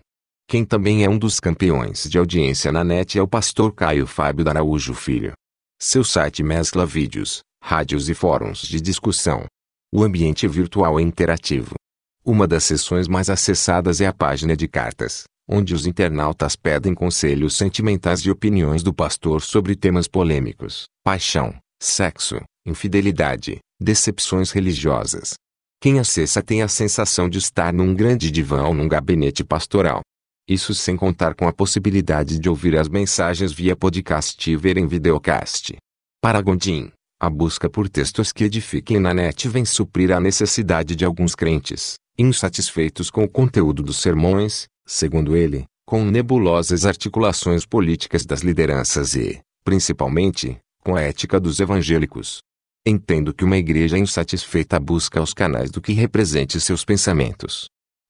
Quem 0.48 0.64
também 0.64 1.04
é 1.04 1.10
um 1.10 1.18
dos 1.18 1.40
campeões 1.40 2.08
de 2.08 2.18
audiência 2.18 2.70
na 2.70 2.84
net 2.84 3.18
é 3.18 3.22
o 3.22 3.26
pastor 3.26 3.74
Caio 3.74 4.06
Fábio 4.06 4.44
da 4.44 4.52
Araújo 4.52 4.94
Filho. 4.94 5.32
Seu 5.80 6.04
site 6.04 6.42
mescla 6.42 6.86
vídeos, 6.86 7.40
rádios 7.62 8.08
e 8.08 8.14
fóruns 8.14 8.62
de 8.62 8.80
discussão. 8.80 9.44
O 9.92 10.04
ambiente 10.04 10.46
virtual 10.46 11.00
é 11.00 11.02
interativo. 11.02 11.74
Uma 12.24 12.46
das 12.46 12.64
sessões 12.64 13.08
mais 13.08 13.28
acessadas 13.28 14.00
é 14.00 14.06
a 14.06 14.12
página 14.12 14.56
de 14.56 14.68
cartas, 14.68 15.24
onde 15.48 15.74
os 15.74 15.84
internautas 15.84 16.54
pedem 16.54 16.94
conselhos 16.94 17.56
sentimentais 17.56 18.20
e 18.20 18.30
opiniões 18.30 18.84
do 18.84 18.94
pastor 18.94 19.42
sobre 19.42 19.74
temas 19.74 20.06
polêmicos, 20.06 20.84
paixão, 21.04 21.54
sexo, 21.80 22.40
infidelidade, 22.66 23.58
decepções 23.80 24.50
religiosas. 24.50 25.34
Quem 25.80 25.98
acessa 25.98 26.42
tem 26.42 26.62
a 26.62 26.68
sensação 26.68 27.28
de 27.28 27.38
estar 27.38 27.72
num 27.72 27.94
grande 27.94 28.30
divã 28.30 28.64
ou 28.64 28.74
num 28.74 28.88
gabinete 28.88 29.44
pastoral. 29.44 30.00
Isso 30.48 30.74
sem 30.74 30.96
contar 30.96 31.34
com 31.34 31.46
a 31.46 31.52
possibilidade 31.52 32.38
de 32.38 32.48
ouvir 32.48 32.76
as 32.76 32.88
mensagens 32.88 33.52
via 33.52 33.76
podcast 33.76 34.50
e 34.50 34.56
ver 34.56 34.76
em 34.76 34.86
videocast. 34.86 35.76
Para 36.20 36.40
Gondim, 36.40 36.90
a 37.20 37.30
busca 37.30 37.68
por 37.68 37.88
textos 37.88 38.32
que 38.32 38.44
edifiquem 38.44 38.98
na 38.98 39.14
net 39.14 39.48
vem 39.48 39.64
suprir 39.64 40.12
a 40.12 40.20
necessidade 40.20 40.94
de 40.94 41.04
alguns 41.04 41.34
crentes, 41.34 41.94
insatisfeitos 42.18 43.10
com 43.10 43.24
o 43.24 43.28
conteúdo 43.28 43.82
dos 43.82 43.98
sermões, 43.98 44.66
segundo 44.86 45.36
ele, 45.36 45.64
com 45.86 46.04
nebulosas 46.04 46.84
articulações 46.84 47.64
políticas 47.64 48.26
das 48.26 48.40
lideranças 48.40 49.14
e, 49.14 49.40
principalmente, 49.64 50.58
com 50.82 50.94
a 50.94 51.00
ética 51.00 51.40
dos 51.40 51.58
evangélicos. 51.58 52.38
Entendo 52.88 53.34
que 53.34 53.44
uma 53.44 53.56
igreja 53.56 53.98
insatisfeita 53.98 54.78
busca 54.78 55.20
os 55.20 55.34
canais 55.34 55.72
do 55.72 55.80
que 55.80 55.92
represente 55.92 56.60
seus 56.60 56.84
pensamentos. 56.84 57.66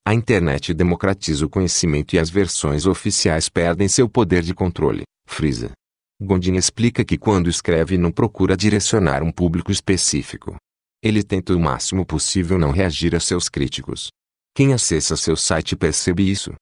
A 0.07 0.13
internet 0.13 0.75
democratiza 0.75 1.47
o 1.47 1.49
conhecimento 1.49 2.15
e 2.15 2.19
as 2.19 2.29
versões 2.29 2.85
oficiais 2.85 3.49
perdem 3.49 3.89
seu 3.89 4.07
poder 4.07 4.43
de 4.43 4.53
controle, 4.53 5.05
frisa. 5.27 5.71
Gondin 6.21 6.57
explica 6.57 7.07
que 7.07 7.17
quando 7.17 7.49
escreve 7.49 7.97
não 7.97 8.13
procura 8.13 8.55
direcionar 8.55 9.23
um 9.23 9.33
público 9.33 9.73
específico. 9.73 10.57
Ele 11.03 11.23
tenta 11.23 11.55
o 11.55 11.59
máximo 11.59 12.05
possível 12.05 12.59
não 12.59 12.71
reagir 12.71 13.17
a 13.17 13.21
seus 13.21 13.49
críticos. 13.49 14.09
Quem 14.55 14.75
acessa 14.75 15.17
seu 15.17 15.37
site 15.37 15.75
percebe 15.75 16.31
isso. 16.31 16.53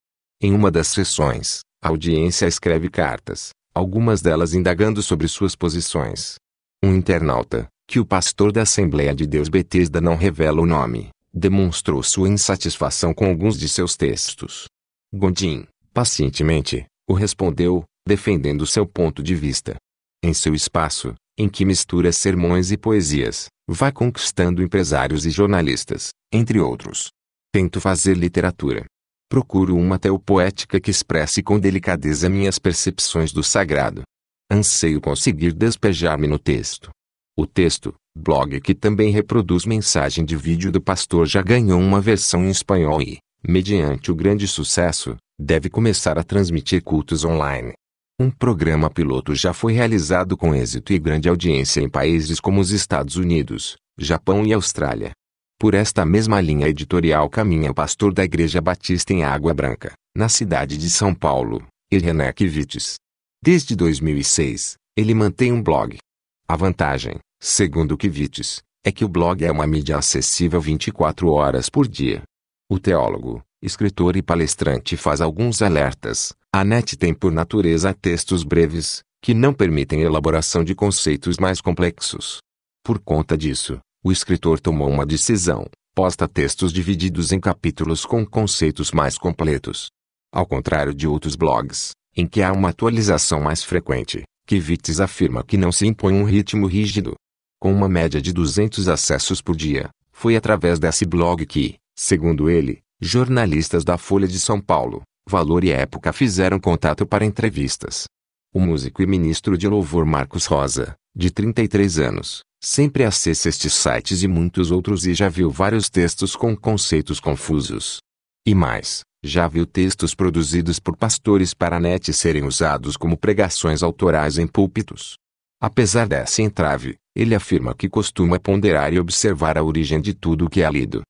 Em 0.40 0.54
uma 0.54 0.70
das 0.70 0.86
sessões, 0.86 1.62
a 1.82 1.88
audiência 1.88 2.46
escreve 2.46 2.88
cartas, 2.88 3.50
algumas 3.74 4.22
delas 4.22 4.54
indagando 4.54 5.02
sobre 5.02 5.26
suas 5.26 5.56
posições. 5.56 6.36
Um 6.82 6.94
internauta, 6.94 7.68
que 7.86 8.00
o 8.00 8.06
pastor 8.06 8.50
da 8.50 8.62
Assembleia 8.62 9.14
de 9.14 9.26
Deus 9.26 9.48
Betesda 9.48 10.00
não 10.00 10.16
revela 10.16 10.60
o 10.60 10.66
nome, 10.66 11.10
demonstrou 11.32 12.02
sua 12.02 12.28
insatisfação 12.28 13.12
com 13.12 13.26
alguns 13.26 13.58
de 13.58 13.68
seus 13.68 13.96
textos. 13.96 14.66
Gondim, 15.12 15.66
pacientemente, 15.92 16.86
o 17.08 17.14
respondeu, 17.14 17.84
defendendo 18.06 18.66
seu 18.66 18.86
ponto 18.86 19.22
de 19.22 19.34
vista. 19.34 19.76
Em 20.22 20.32
seu 20.32 20.54
espaço, 20.54 21.14
em 21.36 21.48
que 21.48 21.64
mistura 21.64 22.12
sermões 22.12 22.70
e 22.70 22.76
poesias, 22.76 23.46
vai 23.68 23.92
conquistando 23.92 24.62
empresários 24.62 25.26
e 25.26 25.30
jornalistas, 25.30 26.10
entre 26.32 26.60
outros. 26.60 27.08
Tento 27.52 27.80
fazer 27.80 28.16
literatura. 28.16 28.84
Procuro 29.28 29.76
uma 29.76 29.98
teopoética 29.98 30.80
que 30.80 30.90
expresse 30.90 31.42
com 31.42 31.58
delicadeza 31.58 32.28
minhas 32.28 32.58
percepções 32.58 33.32
do 33.32 33.42
sagrado. 33.42 34.02
Anseio 34.50 35.00
conseguir 35.00 35.52
despejar-me 35.52 36.26
no 36.26 36.38
texto. 36.38 36.90
O 37.36 37.46
texto, 37.46 37.92
blog 38.16 38.60
que 38.60 38.72
também 38.76 39.10
reproduz 39.10 39.66
mensagem 39.66 40.24
de 40.24 40.36
vídeo 40.36 40.70
do 40.70 40.80
pastor 40.80 41.26
já 41.26 41.42
ganhou 41.42 41.80
uma 41.80 42.00
versão 42.00 42.44
em 42.44 42.50
espanhol 42.50 43.02
e, 43.02 43.18
mediante 43.46 44.12
o 44.12 44.14
grande 44.14 44.46
sucesso, 44.46 45.16
deve 45.36 45.68
começar 45.68 46.16
a 46.16 46.22
transmitir 46.22 46.80
cultos 46.84 47.24
online. 47.24 47.72
Um 48.20 48.30
programa 48.30 48.88
piloto 48.88 49.34
já 49.34 49.52
foi 49.52 49.72
realizado 49.72 50.36
com 50.36 50.54
êxito 50.54 50.92
e 50.92 50.98
grande 51.00 51.28
audiência 51.28 51.80
em 51.80 51.88
países 51.88 52.38
como 52.38 52.60
os 52.60 52.70
Estados 52.70 53.16
Unidos, 53.16 53.74
Japão 53.98 54.46
e 54.46 54.52
Austrália. 54.52 55.10
Por 55.58 55.74
esta 55.74 56.06
mesma 56.06 56.40
linha 56.40 56.68
editorial 56.68 57.28
caminha 57.28 57.72
o 57.72 57.74
pastor 57.74 58.14
da 58.14 58.22
Igreja 58.22 58.60
Batista 58.60 59.12
em 59.12 59.24
Água 59.24 59.52
Branca, 59.52 59.92
na 60.16 60.28
cidade 60.28 60.78
de 60.78 60.88
São 60.88 61.12
Paulo, 61.12 61.66
Irené 61.92 62.32
Kivitz. 62.32 62.94
Desde 63.42 63.74
2006, 63.74 64.76
ele 64.96 65.14
mantém 65.14 65.50
um 65.50 65.60
blog. 65.60 65.98
A 66.46 66.56
vantagem, 66.56 67.18
segundo 67.40 67.96
Kivitz, 67.96 68.62
é 68.84 68.92
que 68.92 69.02
o 69.02 69.08
blog 69.08 69.42
é 69.42 69.50
uma 69.50 69.66
mídia 69.66 69.96
acessível 69.96 70.60
24 70.60 71.30
horas 71.30 71.70
por 71.70 71.88
dia. 71.88 72.22
O 72.70 72.78
teólogo, 72.78 73.42
escritor 73.62 74.14
e 74.14 74.22
palestrante 74.22 74.94
faz 74.94 75.22
alguns 75.22 75.62
alertas, 75.62 76.34
a 76.52 76.62
net 76.62 76.98
tem 76.98 77.14
por 77.14 77.32
natureza 77.32 77.94
textos 77.94 78.44
breves, 78.44 79.02
que 79.22 79.32
não 79.32 79.54
permitem 79.54 80.02
elaboração 80.02 80.62
de 80.62 80.74
conceitos 80.74 81.38
mais 81.38 81.62
complexos. 81.62 82.40
Por 82.84 82.98
conta 82.98 83.38
disso, 83.38 83.78
o 84.04 84.12
escritor 84.12 84.60
tomou 84.60 84.90
uma 84.90 85.06
decisão, 85.06 85.64
posta 85.94 86.28
textos 86.28 86.74
divididos 86.74 87.32
em 87.32 87.40
capítulos 87.40 88.04
com 88.04 88.24
conceitos 88.26 88.92
mais 88.92 89.16
completos. 89.16 89.86
Ao 90.30 90.44
contrário 90.46 90.92
de 90.92 91.08
outros 91.08 91.36
blogs, 91.36 91.92
em 92.14 92.26
que 92.26 92.42
há 92.42 92.52
uma 92.52 92.68
atualização 92.68 93.40
mais 93.40 93.64
frequente, 93.64 94.24
Kivitz 94.46 95.00
afirma 95.00 95.42
que 95.42 95.56
não 95.56 95.72
se 95.72 95.86
impõe 95.86 96.14
um 96.14 96.24
ritmo 96.24 96.66
rígido. 96.66 97.14
Com 97.58 97.72
uma 97.72 97.88
média 97.88 98.20
de 98.20 98.32
200 98.32 98.88
acessos 98.88 99.40
por 99.40 99.56
dia, 99.56 99.88
foi 100.12 100.36
através 100.36 100.78
desse 100.78 101.06
blog 101.06 101.46
que, 101.46 101.76
segundo 101.96 102.50
ele, 102.50 102.80
jornalistas 103.00 103.84
da 103.84 103.96
Folha 103.96 104.28
de 104.28 104.38
São 104.38 104.60
Paulo, 104.60 105.02
Valor 105.26 105.64
e 105.64 105.70
Época 105.70 106.12
fizeram 106.12 106.60
contato 106.60 107.06
para 107.06 107.24
entrevistas. 107.24 108.04
O 108.52 108.60
músico 108.60 109.02
e 109.02 109.06
ministro 109.06 109.56
de 109.56 109.66
louvor 109.66 110.04
Marcos 110.04 110.44
Rosa, 110.44 110.94
de 111.16 111.30
33 111.30 111.98
anos, 111.98 112.42
sempre 112.62 113.04
acessa 113.04 113.48
estes 113.48 113.72
sites 113.72 114.22
e 114.22 114.28
muitos 114.28 114.70
outros 114.70 115.06
e 115.06 115.14
já 115.14 115.28
viu 115.28 115.50
vários 115.50 115.88
textos 115.88 116.36
com 116.36 116.54
conceitos 116.54 117.18
confusos. 117.18 117.98
E 118.46 118.54
mais, 118.54 119.00
já 119.24 119.48
viu 119.48 119.64
textos 119.64 120.14
produzidos 120.14 120.78
por 120.78 120.94
pastores 120.94 121.54
para 121.54 121.78
a 121.78 121.80
net 121.80 122.12
serem 122.12 122.44
usados 122.44 122.94
como 122.94 123.16
pregações 123.16 123.82
autorais 123.82 124.36
em 124.36 124.46
púlpitos. 124.46 125.14
Apesar 125.58 126.06
dessa 126.06 126.42
entrave, 126.42 126.96
ele 127.16 127.34
afirma 127.34 127.74
que 127.74 127.88
costuma 127.88 128.38
ponderar 128.38 128.92
e 128.92 129.00
observar 129.00 129.56
a 129.56 129.62
origem 129.62 129.98
de 129.98 130.12
tudo 130.12 130.44
o 130.44 130.50
que 130.50 130.62
é 130.62 130.70
lido. 130.70 131.00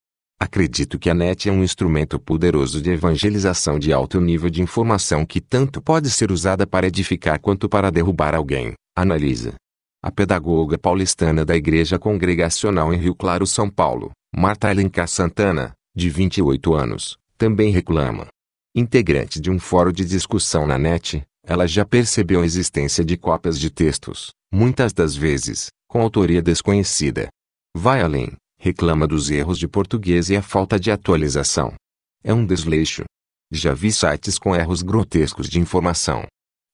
Acredito 0.41 0.97
que 0.97 1.11
a 1.11 1.15
net 1.15 1.49
é 1.49 1.53
um 1.53 1.65
instrumento 1.65 2.21
poderoso 2.21 2.81
de 2.81 2.91
evangelização 2.91 3.81
de 3.81 3.93
alto 3.93 4.21
nível 4.21 4.49
de 4.49 4.63
informação 4.63 5.27
que 5.27 5.41
tanto 5.41 5.83
pode 5.83 6.09
ser 6.09 6.31
usada 6.31 6.67
para 6.67 6.87
edificar 6.87 7.41
quanto 7.41 7.69
para 7.69 7.91
derrubar 7.91 8.35
alguém, 8.35 8.75
analisa. 8.97 9.55
A 10.01 10.13
pedagoga 10.13 10.79
paulistana 10.79 11.45
da 11.45 11.57
Igreja 11.57 11.99
Congregacional 11.99 12.95
em 12.95 12.99
Rio 12.99 13.15
Claro, 13.15 13.47
São 13.47 13.69
Paulo, 13.69 14.13
Marta 14.37 14.69
Alencar 14.69 15.09
Santana, 15.09 15.73
de 15.97 16.11
28 16.11 16.75
anos, 16.75 17.17
também 17.37 17.71
reclama. 17.71 18.29
Integrante 18.75 19.41
de 19.41 19.51
um 19.51 19.59
fórum 19.59 19.93
de 19.93 20.05
discussão 20.05 20.67
na 20.67 20.79
net, 20.79 21.23
ela 21.47 21.67
já 21.67 21.85
percebeu 21.85 22.43
a 22.43 22.47
existência 22.47 23.05
de 23.05 23.17
cópias 23.17 23.59
de 23.59 23.71
textos, 23.71 24.31
muitas 24.53 24.93
das 24.93 25.15
vezes, 25.15 25.69
com 25.89 26.01
autoria 26.01 26.43
desconhecida. 26.43 27.29
Vai 27.77 28.01
além 28.01 28.33
reclama 28.65 29.07
dos 29.07 29.31
erros 29.31 29.59
de 29.59 29.69
português 29.69 30.31
e 30.31 30.37
a 30.37 30.41
falta 30.41 30.81
de 30.81 30.91
atualização. 30.91 31.75
É 32.23 32.33
um 32.33 32.47
desleixo. 32.47 33.05
Já 33.53 33.75
vi 33.75 33.93
sites 33.93 34.39
com 34.39 34.57
erros 34.57 34.81
grotescos 34.81 35.51
de 35.51 35.61
informação. 35.61 36.25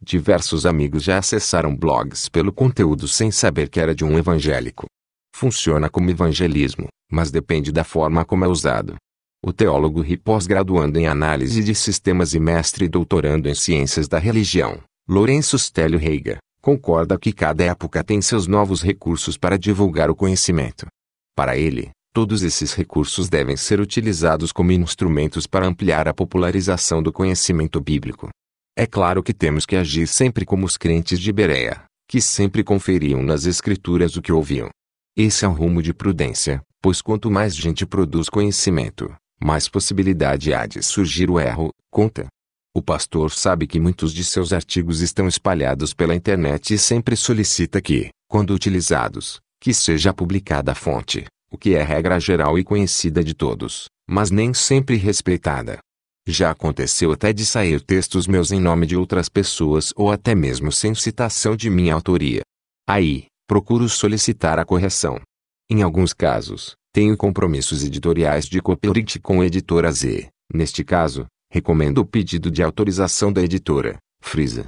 Diversos 0.00 0.66
amigos 0.66 1.02
já 1.02 1.18
acessaram 1.18 1.74
blogs 1.74 2.28
pelo 2.28 2.52
conteúdo 2.52 3.08
sem 3.08 3.32
saber 3.32 3.68
que 3.68 3.80
era 3.80 3.92
de 3.92 4.04
um 4.04 4.16
evangélico. 4.16 4.86
Funciona 5.34 5.90
como 5.90 6.10
evangelismo, 6.10 6.86
mas 7.10 7.32
depende 7.32 7.72
da 7.72 7.82
forma 7.82 8.24
como 8.24 8.44
é 8.44 8.48
usado. 8.48 8.94
O 9.42 9.54
teólogo 9.54 10.04
e 10.04 10.18
pós-graduando 10.18 10.98
em 10.98 11.06
análise 11.06 11.64
de 11.64 11.74
sistemas 11.74 12.34
e 12.34 12.38
mestre 12.38 12.86
doutorando 12.86 13.48
em 13.48 13.54
ciências 13.54 14.06
da 14.06 14.18
religião, 14.18 14.78
Lourenço 15.08 15.58
Stélio 15.58 15.98
Reiga, 15.98 16.36
concorda 16.60 17.18
que 17.18 17.32
cada 17.32 17.64
época 17.64 18.04
tem 18.04 18.20
seus 18.20 18.46
novos 18.46 18.82
recursos 18.82 19.38
para 19.38 19.58
divulgar 19.58 20.10
o 20.10 20.14
conhecimento. 20.14 20.86
Para 21.34 21.56
ele, 21.56 21.90
todos 22.12 22.42
esses 22.42 22.74
recursos 22.74 23.30
devem 23.30 23.56
ser 23.56 23.80
utilizados 23.80 24.52
como 24.52 24.72
instrumentos 24.72 25.46
para 25.46 25.66
ampliar 25.66 26.06
a 26.06 26.12
popularização 26.12 27.02
do 27.02 27.10
conhecimento 27.10 27.80
bíblico. 27.80 28.28
É 28.76 28.84
claro 28.84 29.22
que 29.22 29.32
temos 29.32 29.64
que 29.64 29.74
agir 29.74 30.06
sempre 30.06 30.44
como 30.44 30.66
os 30.66 30.76
crentes 30.76 31.18
de 31.18 31.32
Bereia, 31.32 31.84
que 32.06 32.20
sempre 32.20 32.62
conferiam 32.62 33.22
nas 33.22 33.46
Escrituras 33.46 34.16
o 34.16 34.22
que 34.22 34.32
ouviam. 34.32 34.68
Esse 35.16 35.46
é 35.46 35.48
um 35.48 35.54
rumo 35.54 35.82
de 35.82 35.94
prudência, 35.94 36.60
pois 36.82 37.00
quanto 37.00 37.30
mais 37.30 37.56
gente 37.56 37.86
produz 37.86 38.28
conhecimento, 38.28 39.10
mais 39.42 39.68
possibilidade 39.68 40.52
há 40.52 40.66
de 40.66 40.82
surgir 40.82 41.30
o 41.30 41.40
erro, 41.40 41.70
conta. 41.90 42.26
O 42.74 42.82
pastor 42.82 43.32
sabe 43.32 43.66
que 43.66 43.80
muitos 43.80 44.12
de 44.12 44.22
seus 44.22 44.52
artigos 44.52 45.00
estão 45.00 45.26
espalhados 45.26 45.92
pela 45.92 46.14
internet 46.14 46.74
e 46.74 46.78
sempre 46.78 47.16
solicita 47.16 47.80
que, 47.80 48.10
quando 48.28 48.54
utilizados, 48.54 49.40
que 49.60 49.74
seja 49.74 50.14
publicada 50.14 50.72
a 50.72 50.74
fonte, 50.74 51.24
o 51.50 51.58
que 51.58 51.74
é 51.74 51.82
regra 51.82 52.20
geral 52.20 52.58
e 52.58 52.62
conhecida 52.62 53.24
de 53.24 53.34
todos, 53.34 53.86
mas 54.08 54.30
nem 54.30 54.54
sempre 54.54 54.96
respeitada. 54.96 55.78
Já 56.28 56.50
aconteceu 56.50 57.10
até 57.10 57.32
de 57.32 57.44
sair 57.44 57.80
textos 57.80 58.26
meus 58.26 58.52
em 58.52 58.60
nome 58.60 58.86
de 58.86 58.96
outras 58.96 59.28
pessoas 59.28 59.92
ou 59.96 60.12
até 60.12 60.34
mesmo 60.34 60.70
sem 60.70 60.94
citação 60.94 61.56
de 61.56 61.68
minha 61.68 61.94
autoria. 61.94 62.42
Aí, 62.88 63.26
procuro 63.48 63.88
solicitar 63.88 64.58
a 64.58 64.64
correção. 64.64 65.20
Em 65.68 65.82
alguns 65.82 66.12
casos, 66.12 66.76
tenho 66.92 67.16
compromissos 67.16 67.84
editoriais 67.84 68.46
de 68.46 68.60
copyright 68.60 69.18
com 69.20 69.44
editoras 69.44 70.02
e, 70.02 70.28
neste 70.52 70.82
caso, 70.82 71.26
recomendo 71.50 71.98
o 71.98 72.06
pedido 72.06 72.50
de 72.50 72.62
autorização 72.62 73.32
da 73.32 73.42
editora, 73.42 73.98
Frisa. 74.20 74.66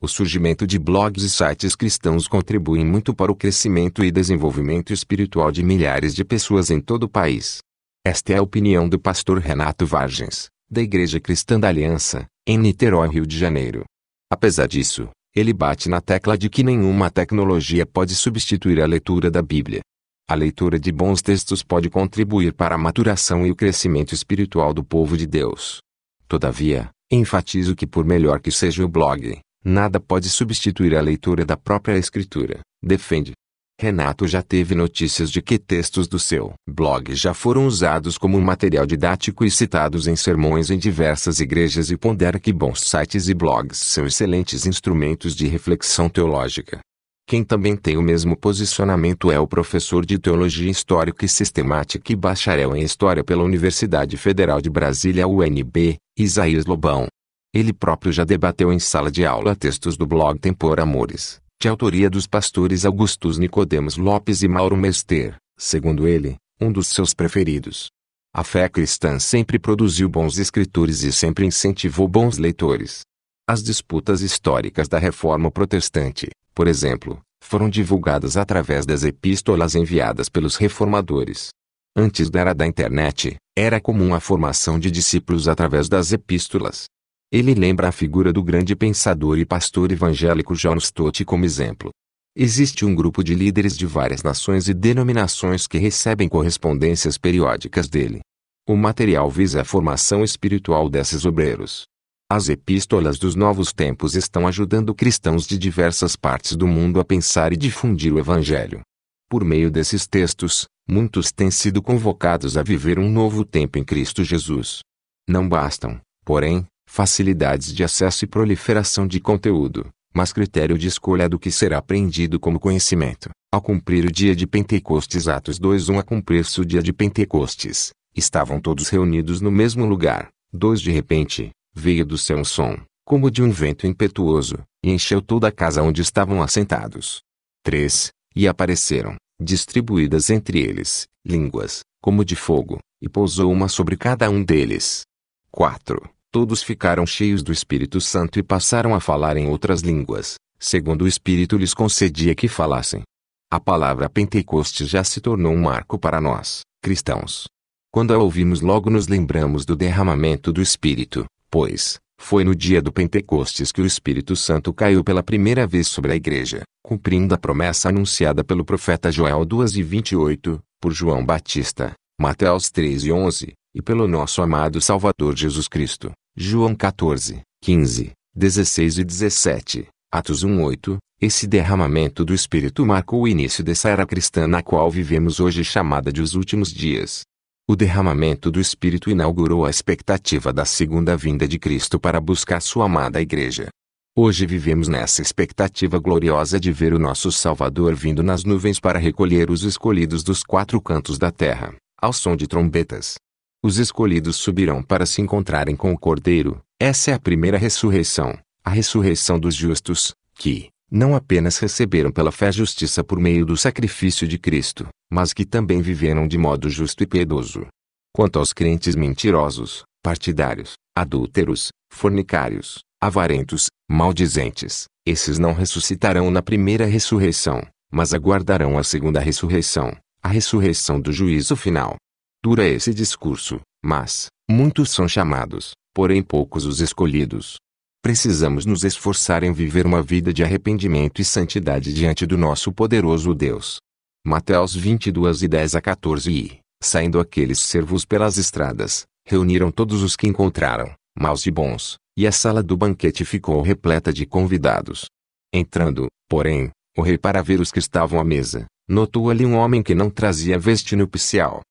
O 0.00 0.06
surgimento 0.06 0.66
de 0.66 0.78
blogs 0.78 1.24
e 1.24 1.30
sites 1.30 1.74
cristãos 1.74 2.28
contribuem 2.28 2.84
muito 2.84 3.14
para 3.14 3.32
o 3.32 3.34
crescimento 3.34 4.04
e 4.04 4.10
desenvolvimento 4.10 4.92
espiritual 4.92 5.50
de 5.50 5.62
milhares 5.62 6.14
de 6.14 6.24
pessoas 6.24 6.70
em 6.70 6.80
todo 6.80 7.04
o 7.04 7.08
país. 7.08 7.58
Esta 8.04 8.34
é 8.34 8.36
a 8.36 8.42
opinião 8.42 8.88
do 8.88 8.98
pastor 8.98 9.38
Renato 9.38 9.86
Vargens, 9.86 10.48
da 10.70 10.82
Igreja 10.82 11.18
Cristã 11.18 11.58
da 11.58 11.68
Aliança, 11.68 12.26
em 12.46 12.58
Niterói, 12.58 13.08
Rio 13.08 13.26
de 13.26 13.38
Janeiro. 13.38 13.84
Apesar 14.30 14.68
disso, 14.68 15.08
ele 15.34 15.52
bate 15.52 15.88
na 15.88 16.00
tecla 16.00 16.36
de 16.36 16.50
que 16.50 16.62
nenhuma 16.62 17.10
tecnologia 17.10 17.86
pode 17.86 18.14
substituir 18.14 18.80
a 18.80 18.86
leitura 18.86 19.30
da 19.30 19.40
Bíblia. 19.40 19.80
A 20.26 20.34
leitura 20.34 20.80
de 20.80 20.90
bons 20.90 21.20
textos 21.20 21.62
pode 21.62 21.90
contribuir 21.90 22.54
para 22.54 22.76
a 22.76 22.78
maturação 22.78 23.46
e 23.46 23.50
o 23.50 23.54
crescimento 23.54 24.14
espiritual 24.14 24.72
do 24.72 24.82
povo 24.82 25.18
de 25.18 25.26
Deus. 25.26 25.80
Todavia, 26.26 26.88
enfatizo 27.12 27.76
que 27.76 27.86
por 27.86 28.06
melhor 28.06 28.40
que 28.40 28.50
seja 28.50 28.82
o 28.82 28.88
blog, 28.88 29.38
nada 29.62 30.00
pode 30.00 30.30
substituir 30.30 30.96
a 30.96 31.02
leitura 31.02 31.44
da 31.44 31.58
própria 31.58 31.98
Escritura, 31.98 32.60
defende. 32.82 33.32
Renato 33.78 34.26
já 34.26 34.40
teve 34.40 34.74
notícias 34.74 35.30
de 35.30 35.42
que 35.42 35.58
textos 35.58 36.08
do 36.08 36.18
seu 36.18 36.54
blog 36.66 37.14
já 37.14 37.34
foram 37.34 37.66
usados 37.66 38.16
como 38.16 38.40
material 38.40 38.86
didático 38.86 39.44
e 39.44 39.50
citados 39.50 40.06
em 40.06 40.16
sermões 40.16 40.70
em 40.70 40.78
diversas 40.78 41.38
igrejas 41.38 41.90
e 41.90 41.98
pondera 41.98 42.40
que 42.40 42.52
bons 42.52 42.80
sites 42.80 43.28
e 43.28 43.34
blogs 43.34 43.76
são 43.76 44.06
excelentes 44.06 44.64
instrumentos 44.64 45.36
de 45.36 45.46
reflexão 45.46 46.08
teológica. 46.08 46.80
Quem 47.26 47.42
também 47.42 47.76
tem 47.76 47.96
o 47.96 48.02
mesmo 48.02 48.36
posicionamento 48.36 49.30
é 49.30 49.40
o 49.40 49.46
professor 49.46 50.04
de 50.04 50.18
Teologia 50.18 50.70
Histórica 50.70 51.24
e 51.24 51.28
Sistemática 51.28 52.12
e 52.12 52.16
bacharel 52.16 52.76
em 52.76 52.82
História 52.82 53.24
pela 53.24 53.42
Universidade 53.42 54.16
Federal 54.16 54.60
de 54.60 54.68
Brasília 54.68 55.26
UNB, 55.26 55.96
Isaías 56.18 56.66
Lobão. 56.66 57.06
Ele 57.54 57.72
próprio 57.72 58.12
já 58.12 58.24
debateu 58.24 58.72
em 58.72 58.78
sala 58.78 59.10
de 59.10 59.24
aula 59.24 59.56
textos 59.56 59.96
do 59.96 60.06
blog 60.06 60.38
Tempor 60.38 60.80
Amores 60.80 61.42
de 61.64 61.68
autoria 61.68 62.10
dos 62.10 62.26
pastores 62.26 62.84
Augustus 62.84 63.38
Nicodemos 63.38 63.96
Lopes 63.96 64.42
e 64.42 64.48
Mauro 64.48 64.76
Mester, 64.76 65.36
segundo 65.56 66.06
ele, 66.06 66.36
um 66.60 66.70
dos 66.70 66.88
seus 66.88 67.14
preferidos. 67.14 67.88
A 68.34 68.44
fé 68.44 68.68
cristã 68.68 69.18
sempre 69.18 69.58
produziu 69.58 70.06
bons 70.06 70.36
escritores 70.36 71.02
e 71.02 71.10
sempre 71.10 71.46
incentivou 71.46 72.06
bons 72.06 72.36
leitores. 72.36 73.00
As 73.48 73.62
disputas 73.62 74.20
históricas 74.20 74.88
da 74.88 74.98
Reforma 74.98 75.50
Protestante, 75.50 76.28
por 76.54 76.68
exemplo, 76.68 77.20
foram 77.42 77.68
divulgadas 77.68 78.36
através 78.36 78.86
das 78.86 79.02
epístolas 79.02 79.74
enviadas 79.74 80.28
pelos 80.28 80.56
reformadores. 80.56 81.48
Antes 81.96 82.30
da 82.30 82.40
era 82.40 82.54
da 82.54 82.66
internet, 82.66 83.36
era 83.56 83.80
comum 83.80 84.14
a 84.14 84.20
formação 84.20 84.78
de 84.78 84.90
discípulos 84.90 85.46
através 85.46 85.88
das 85.88 86.12
epístolas. 86.12 86.86
Ele 87.32 87.54
lembra 87.54 87.88
a 87.88 87.92
figura 87.92 88.32
do 88.32 88.42
grande 88.42 88.74
pensador 88.74 89.38
e 89.38 89.44
pastor 89.44 89.92
evangélico 89.92 90.54
John 90.54 90.76
Stott 90.76 91.24
como 91.24 91.44
exemplo. 91.44 91.90
Existe 92.36 92.84
um 92.84 92.94
grupo 92.94 93.22
de 93.22 93.34
líderes 93.34 93.76
de 93.76 93.86
várias 93.86 94.22
nações 94.22 94.68
e 94.68 94.74
denominações 94.74 95.66
que 95.66 95.78
recebem 95.78 96.28
correspondências 96.28 97.16
periódicas 97.16 97.88
dele. 97.88 98.20
O 98.68 98.76
material 98.76 99.30
visa 99.30 99.60
a 99.60 99.64
formação 99.64 100.24
espiritual 100.24 100.88
desses 100.88 101.24
obreiros. 101.24 101.84
As 102.30 102.48
epístolas 102.48 103.18
dos 103.18 103.34
novos 103.34 103.70
tempos 103.70 104.14
estão 104.14 104.46
ajudando 104.46 104.94
cristãos 104.94 105.46
de 105.46 105.58
diversas 105.58 106.16
partes 106.16 106.56
do 106.56 106.66
mundo 106.66 106.98
a 106.98 107.04
pensar 107.04 107.52
e 107.52 107.56
difundir 107.56 108.14
o 108.14 108.18
Evangelho. 108.18 108.80
Por 109.28 109.44
meio 109.44 109.70
desses 109.70 110.06
textos, 110.06 110.66
muitos 110.88 111.30
têm 111.30 111.50
sido 111.50 111.82
convocados 111.82 112.56
a 112.56 112.62
viver 112.62 112.98
um 112.98 113.10
novo 113.10 113.44
tempo 113.44 113.78
em 113.78 113.84
Cristo 113.84 114.24
Jesus. 114.24 114.80
Não 115.28 115.46
bastam, 115.46 116.00
porém, 116.24 116.66
facilidades 116.88 117.74
de 117.74 117.84
acesso 117.84 118.24
e 118.24 118.28
proliferação 118.28 119.06
de 119.06 119.20
conteúdo, 119.20 119.90
mas 120.14 120.32
critério 120.32 120.78
de 120.78 120.88
escolha 120.88 121.28
do 121.28 121.38
que 121.38 121.50
será 121.50 121.76
aprendido 121.76 122.40
como 122.40 122.58
conhecimento. 122.58 123.28
Ao 123.52 123.60
cumprir 123.60 124.06
o 124.06 124.10
dia 124.10 124.34
de 124.34 124.46
Pentecostes 124.46 125.28
Atos 125.28 125.58
2:1 125.58 125.98
a 125.98 126.02
cumprir-se 126.02 126.58
o 126.58 126.64
dia 126.64 126.82
de 126.82 126.92
Pentecostes, 126.92 127.90
estavam 128.16 128.58
todos 128.58 128.88
reunidos 128.88 129.42
no 129.42 129.50
mesmo 129.50 129.84
lugar. 129.84 130.28
Dois 130.52 130.80
de 130.80 130.90
repente, 130.90 131.50
veio 131.74 132.04
do 132.04 132.16
céu 132.16 132.38
um 132.38 132.44
som, 132.44 132.76
como 133.04 133.30
de 133.30 133.42
um 133.42 133.50
vento 133.50 133.86
impetuoso, 133.86 134.58
e 134.82 134.90
encheu 134.90 135.20
toda 135.20 135.48
a 135.48 135.52
casa 135.52 135.82
onde 135.82 136.00
estavam 136.00 136.42
assentados. 136.42 137.20
3. 137.62 138.10
E 138.36 138.46
apareceram, 138.46 139.16
distribuídas 139.40 140.30
entre 140.30 140.60
eles, 140.60 141.06
línguas, 141.24 141.80
como 142.00 142.24
de 142.24 142.36
fogo, 142.36 142.78
e 143.02 143.08
pousou 143.08 143.50
uma 143.50 143.68
sobre 143.68 143.96
cada 143.96 144.30
um 144.30 144.42
deles. 144.42 145.02
4 145.50 146.14
todos 146.34 146.64
ficaram 146.64 147.06
cheios 147.06 147.44
do 147.44 147.52
Espírito 147.52 148.00
Santo 148.00 148.40
e 148.40 148.42
passaram 148.42 148.92
a 148.92 148.98
falar 148.98 149.36
em 149.36 149.46
outras 149.46 149.82
línguas, 149.82 150.34
segundo 150.58 151.02
o 151.02 151.06
Espírito 151.06 151.56
lhes 151.56 151.72
concedia 151.72 152.34
que 152.34 152.48
falassem. 152.48 153.02
A 153.48 153.60
palavra 153.60 154.10
Pentecostes 154.10 154.88
já 154.88 155.04
se 155.04 155.20
tornou 155.20 155.52
um 155.52 155.62
marco 155.62 155.96
para 155.96 156.20
nós, 156.20 156.62
cristãos. 156.82 157.44
Quando 157.88 158.12
a 158.12 158.18
ouvimos 158.18 158.62
logo 158.62 158.90
nos 158.90 159.06
lembramos 159.06 159.64
do 159.64 159.76
derramamento 159.76 160.52
do 160.52 160.60
Espírito, 160.60 161.24
pois, 161.54 162.00
foi 162.20 162.42
no 162.42 162.52
dia 162.52 162.82
do 162.82 162.92
Pentecostes 162.92 163.70
que 163.70 163.80
o 163.80 163.86
Espírito 163.86 164.34
Santo 164.34 164.74
caiu 164.74 165.04
pela 165.04 165.22
primeira 165.22 165.68
vez 165.68 165.86
sobre 165.86 166.10
a 166.10 166.16
igreja, 166.16 166.64
cumprindo 166.82 167.32
a 167.32 167.38
promessa 167.38 167.90
anunciada 167.90 168.42
pelo 168.42 168.64
profeta 168.64 169.12
Joel 169.12 169.44
2 169.44 169.76
e 169.76 169.82
28, 169.84 170.60
por 170.80 170.92
João 170.92 171.24
Batista, 171.24 171.92
Mateus 172.20 172.72
3 172.72 173.04
e 173.04 173.12
11, 173.12 173.52
e 173.72 173.80
pelo 173.80 174.08
nosso 174.08 174.42
amado 174.42 174.80
Salvador 174.80 175.36
Jesus 175.36 175.68
Cristo. 175.68 176.10
João 176.36 176.74
14, 176.74 177.42
15, 177.62 178.10
16 178.34 178.98
e 178.98 179.04
17, 179.04 179.86
Atos 180.12 180.42
1, 180.42 180.60
8, 180.60 180.98
esse 181.20 181.46
derramamento 181.46 182.24
do 182.24 182.34
Espírito 182.34 182.84
marcou 182.84 183.22
o 183.22 183.28
início 183.28 183.62
dessa 183.62 183.88
era 183.88 184.04
cristã 184.04 184.48
na 184.48 184.60
qual 184.60 184.90
vivemos 184.90 185.38
hoje 185.38 185.62
chamada 185.62 186.12
de 186.12 186.20
os 186.20 186.34
últimos 186.34 186.72
dias. 186.72 187.22
O 187.66 187.74
derramamento 187.74 188.50
do 188.50 188.60
Espírito 188.60 189.08
inaugurou 189.08 189.64
a 189.64 189.70
expectativa 189.70 190.52
da 190.52 190.66
segunda 190.66 191.16
vinda 191.16 191.48
de 191.48 191.58
Cristo 191.58 191.98
para 191.98 192.20
buscar 192.20 192.60
sua 192.60 192.84
amada 192.84 193.22
igreja. 193.22 193.68
Hoje 194.14 194.44
vivemos 194.44 194.86
nessa 194.86 195.22
expectativa 195.22 195.98
gloriosa 195.98 196.60
de 196.60 196.70
ver 196.70 196.92
o 196.92 196.98
nosso 196.98 197.32
Salvador 197.32 197.94
vindo 197.94 198.22
nas 198.22 198.44
nuvens 198.44 198.78
para 198.78 198.98
recolher 198.98 199.50
os 199.50 199.62
escolhidos 199.62 200.22
dos 200.22 200.42
quatro 200.42 200.78
cantos 200.78 201.16
da 201.16 201.30
terra, 201.30 201.74
ao 201.98 202.12
som 202.12 202.36
de 202.36 202.46
trombetas. 202.46 203.14
Os 203.62 203.78
escolhidos 203.78 204.36
subirão 204.36 204.82
para 204.82 205.06
se 205.06 205.22
encontrarem 205.22 205.74
com 205.74 205.90
o 205.90 205.98
Cordeiro. 205.98 206.60
Essa 206.78 207.12
é 207.12 207.14
a 207.14 207.18
primeira 207.18 207.56
ressurreição, 207.56 208.38
a 208.62 208.68
ressurreição 208.68 209.40
dos 209.40 209.54
justos, 209.54 210.14
que, 210.34 210.68
não 210.90 211.14
apenas 211.14 211.58
receberam 211.58 212.10
pela 212.12 212.30
fé 212.30 212.52
justiça 212.52 213.02
por 213.02 213.18
meio 213.18 213.44
do 213.44 213.56
sacrifício 213.56 214.26
de 214.28 214.38
Cristo, 214.38 214.86
mas 215.10 215.32
que 215.32 215.44
também 215.44 215.80
viveram 215.80 216.26
de 216.28 216.38
modo 216.38 216.68
justo 216.68 217.02
e 217.02 217.06
piedoso. 217.06 217.66
Quanto 218.12 218.38
aos 218.38 218.52
crentes 218.52 218.94
mentirosos, 218.94 219.82
partidários, 220.02 220.74
adúlteros, 220.96 221.68
fornicários, 221.92 222.78
avarentos, 223.02 223.66
maldizentes, 223.90 224.84
esses 225.06 225.38
não 225.38 225.52
ressuscitarão 225.52 226.30
na 226.30 226.40
primeira 226.40 226.86
ressurreição, 226.86 227.62
mas 227.92 228.14
aguardarão 228.14 228.78
a 228.78 228.84
segunda 228.84 229.20
ressurreição, 229.20 229.96
a 230.22 230.28
ressurreição 230.28 231.00
do 231.00 231.12
juízo 231.12 231.56
final. 231.56 231.96
Dura 232.42 232.66
esse 232.66 232.92
discurso, 232.94 233.60
mas, 233.84 234.26
muitos 234.50 234.90
são 234.90 235.08
chamados, 235.08 235.72
porém 235.94 236.22
poucos 236.22 236.66
os 236.66 236.80
escolhidos. 236.80 237.56
Precisamos 238.04 238.66
nos 238.66 238.84
esforçar 238.84 239.42
em 239.42 239.50
viver 239.50 239.86
uma 239.86 240.02
vida 240.02 240.30
de 240.30 240.44
arrependimento 240.44 241.22
e 241.22 241.24
santidade 241.24 241.90
diante 241.90 242.26
do 242.26 242.36
nosso 242.36 242.70
poderoso 242.70 243.34
Deus. 243.34 243.78
Mateus 244.22 244.76
22 244.76 245.42
e 245.42 245.48
10 245.48 245.74
a 245.74 245.80
14 245.80 246.30
E, 246.30 246.58
saindo 246.82 247.18
aqueles 247.18 247.60
servos 247.60 248.04
pelas 248.04 248.36
estradas, 248.36 249.06
reuniram 249.26 249.72
todos 249.72 250.02
os 250.02 250.16
que 250.16 250.26
encontraram, 250.26 250.92
maus 251.18 251.46
e 251.46 251.50
bons, 251.50 251.96
e 252.14 252.26
a 252.26 252.30
sala 252.30 252.62
do 252.62 252.76
banquete 252.76 253.24
ficou 253.24 253.62
repleta 253.62 254.12
de 254.12 254.26
convidados. 254.26 255.06
Entrando, 255.50 256.08
porém, 256.28 256.70
o 256.98 257.00
rei 257.00 257.16
para 257.16 257.40
ver 257.40 257.58
os 257.58 257.72
que 257.72 257.78
estavam 257.78 258.20
à 258.20 258.24
mesa, 258.24 258.66
notou 258.86 259.30
ali 259.30 259.46
um 259.46 259.56
homem 259.56 259.82
que 259.82 259.94
não 259.94 260.10
trazia 260.10 260.58
veste 260.58 260.94
nupcial, 260.94 261.62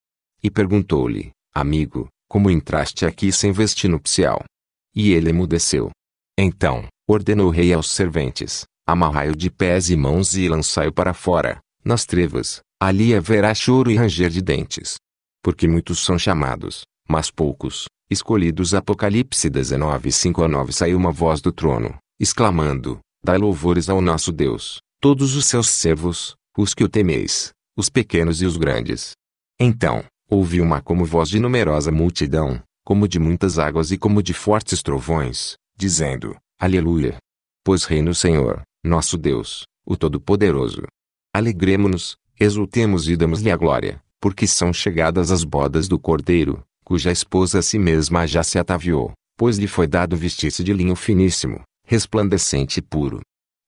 e 0.41 0.49
perguntou-lhe: 0.49 1.29
Amigo, 1.53 2.07
como 2.27 2.49
entraste 2.49 3.05
aqui 3.05 3.31
sem 3.31 3.51
vestir 3.51 3.87
nupcial? 3.87 4.43
E 4.95 5.11
ele 5.11 5.29
emudeceu. 5.29 5.91
Então, 6.37 6.87
ordenou 7.07 7.47
o 7.47 7.51
rei 7.51 7.73
aos 7.73 7.89
serventes: 7.89 8.63
Amarrai-o 8.87 9.35
de 9.35 9.49
pés 9.49 9.89
e 9.89 9.95
mãos 9.95 10.35
e 10.35 10.47
lançai-o 10.47 10.91
para 10.91 11.13
fora, 11.13 11.59
nas 11.83 12.05
trevas, 12.05 12.61
ali 12.81 13.13
haverá 13.13 13.53
choro 13.53 13.91
e 13.91 13.95
ranger 13.95 14.29
de 14.29 14.41
dentes. 14.41 14.95
Porque 15.43 15.67
muitos 15.67 15.99
são 15.99 16.17
chamados, 16.17 16.83
mas 17.07 17.29
poucos, 17.29 17.85
escolhidos. 18.09 18.73
Apocalipse 18.73 19.49
19, 19.49 20.11
5 20.11 20.43
a 20.43 20.47
9 20.47 20.73
Saiu 20.73 20.97
uma 20.97 21.11
voz 21.11 21.41
do 21.41 21.51
trono, 21.51 21.97
exclamando: 22.19 22.99
Dai 23.23 23.37
louvores 23.37 23.89
ao 23.89 24.01
nosso 24.01 24.31
Deus, 24.31 24.79
todos 25.01 25.35
os 25.35 25.45
seus 25.45 25.69
servos, 25.69 26.35
os 26.57 26.73
que 26.73 26.83
o 26.83 26.89
temeis, 26.89 27.51
os 27.77 27.89
pequenos 27.89 28.41
e 28.41 28.45
os 28.45 28.57
grandes. 28.57 29.11
Então, 29.59 30.03
Ouvi 30.33 30.61
uma 30.61 30.81
como 30.81 31.05
voz 31.05 31.29
de 31.29 31.39
numerosa 31.39 31.91
multidão, 31.91 32.59
como 32.83 33.07
de 33.07 33.19
muitas 33.19 33.59
águas 33.59 33.91
e 33.91 33.99
como 33.99 34.23
de 34.23 34.33
fortes 34.33 34.81
trovões, 34.81 35.55
dizendo: 35.75 36.35
Aleluia! 36.59 37.17
Pois 37.63 37.85
reina 37.85 38.11
o 38.11 38.15
Senhor, 38.15 38.61
nosso 38.83 39.17
Deus, 39.17 39.63
o 39.85 39.95
Todo-Poderoso. 39.95 40.83
Alegremo-nos, 41.33 42.15
exultemos 42.39 43.07
e 43.07 43.15
damos-lhe 43.15 43.49
a 43.49 43.57
glória, 43.57 44.01
porque 44.19 44.45
são 44.45 44.73
chegadas 44.73 45.31
as 45.31 45.43
bodas 45.43 45.87
do 45.87 45.97
Cordeiro, 45.97 46.63
cuja 46.83 47.11
esposa 47.11 47.59
a 47.59 47.61
si 47.61 47.79
mesma 47.79 48.27
já 48.27 48.43
se 48.43 48.59
ataviou. 48.59 49.13
pois 49.37 49.57
lhe 49.57 49.67
foi 49.67 49.87
dado 49.87 50.15
vestir-se 50.15 50.63
de 50.63 50.71
linho 50.73 50.95
finíssimo, 50.95 51.63
resplandecente 51.85 52.79
e 52.79 52.81
puro. 52.81 53.19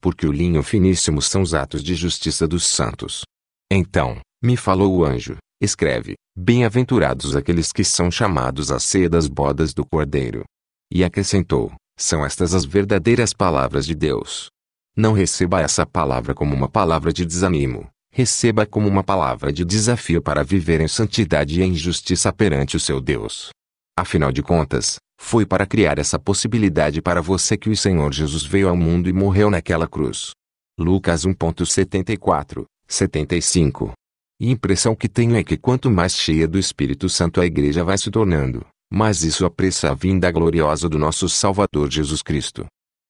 Porque 0.01 0.27
o 0.27 0.31
linho 0.31 0.61
finíssimo 0.61 1.21
são 1.21 1.41
os 1.41 1.53
atos 1.53 1.83
de 1.83 1.95
justiça 1.95 2.47
dos 2.47 2.67
santos. 2.67 3.23
Então, 3.71 4.19
me 4.43 4.55
falou 4.55 4.95
o 4.95 5.03
anjo, 5.03 5.37
escreve, 5.59 6.13
bem-aventurados 6.37 7.35
aqueles 7.35 7.71
que 7.71 7.83
são 7.83 8.11
chamados 8.11 8.71
à 8.71 8.79
ceia 8.79 9.09
das 9.09 9.27
bodas 9.27 9.73
do 9.73 9.83
Cordeiro. 9.85 10.43
E 10.91 11.03
acrescentou, 11.03 11.73
são 11.97 12.25
estas 12.25 12.53
as 12.53 12.65
verdadeiras 12.65 13.33
palavras 13.33 13.85
de 13.85 13.95
Deus. 13.95 14.49
Não 14.95 15.13
receba 15.13 15.61
essa 15.61 15.85
palavra 15.85 16.33
como 16.33 16.55
uma 16.55 16.69
palavra 16.69 17.11
de 17.11 17.25
desânimo, 17.25 17.87
receba 18.11 18.65
como 18.65 18.87
uma 18.87 19.03
palavra 19.03 19.51
de 19.51 19.65
desafio 19.65 20.21
para 20.21 20.43
viver 20.43 20.79
em 20.81 20.87
santidade 20.87 21.59
e 21.59 21.63
em 21.63 21.73
justiça 21.73 22.31
perante 22.31 22.77
o 22.77 22.79
seu 22.79 23.01
Deus. 23.01 23.49
Afinal 23.97 24.31
de 24.31 24.41
contas, 24.41 24.97
foi 25.19 25.45
para 25.45 25.65
criar 25.65 25.97
essa 25.97 26.19
possibilidade 26.19 27.01
para 27.01 27.21
você 27.21 27.57
que 27.57 27.69
o 27.69 27.75
Senhor 27.75 28.13
Jesus 28.13 28.43
veio 28.43 28.69
ao 28.69 28.75
mundo 28.75 29.09
e 29.09 29.13
morreu 29.13 29.49
naquela 29.49 29.87
cruz. 29.87 30.31
Lucas 30.77 31.25
1.74, 31.25 32.65
75. 32.87 33.93
E 34.39 34.51
impressão 34.51 34.93
que 34.93 35.07
tenho 35.07 35.35
é 35.35 35.43
que 35.43 35.55
quanto 35.55 35.89
mais 35.89 36.13
cheia 36.13 36.45
do 36.45 36.59
Espírito 36.59 37.07
Santo 37.07 37.39
a 37.39 37.45
igreja 37.45 37.83
vai 37.83 37.97
se 37.97 38.11
tornando, 38.11 38.65
mais 38.91 39.23
isso 39.23 39.45
apressa 39.45 39.91
a 39.91 39.93
vinda 39.93 40.31
gloriosa 40.31 40.87
do 40.87 40.97
nosso 40.97 41.27
Salvador 41.27 41.89
Jesus 41.89 42.21
Cristo. 42.21 42.65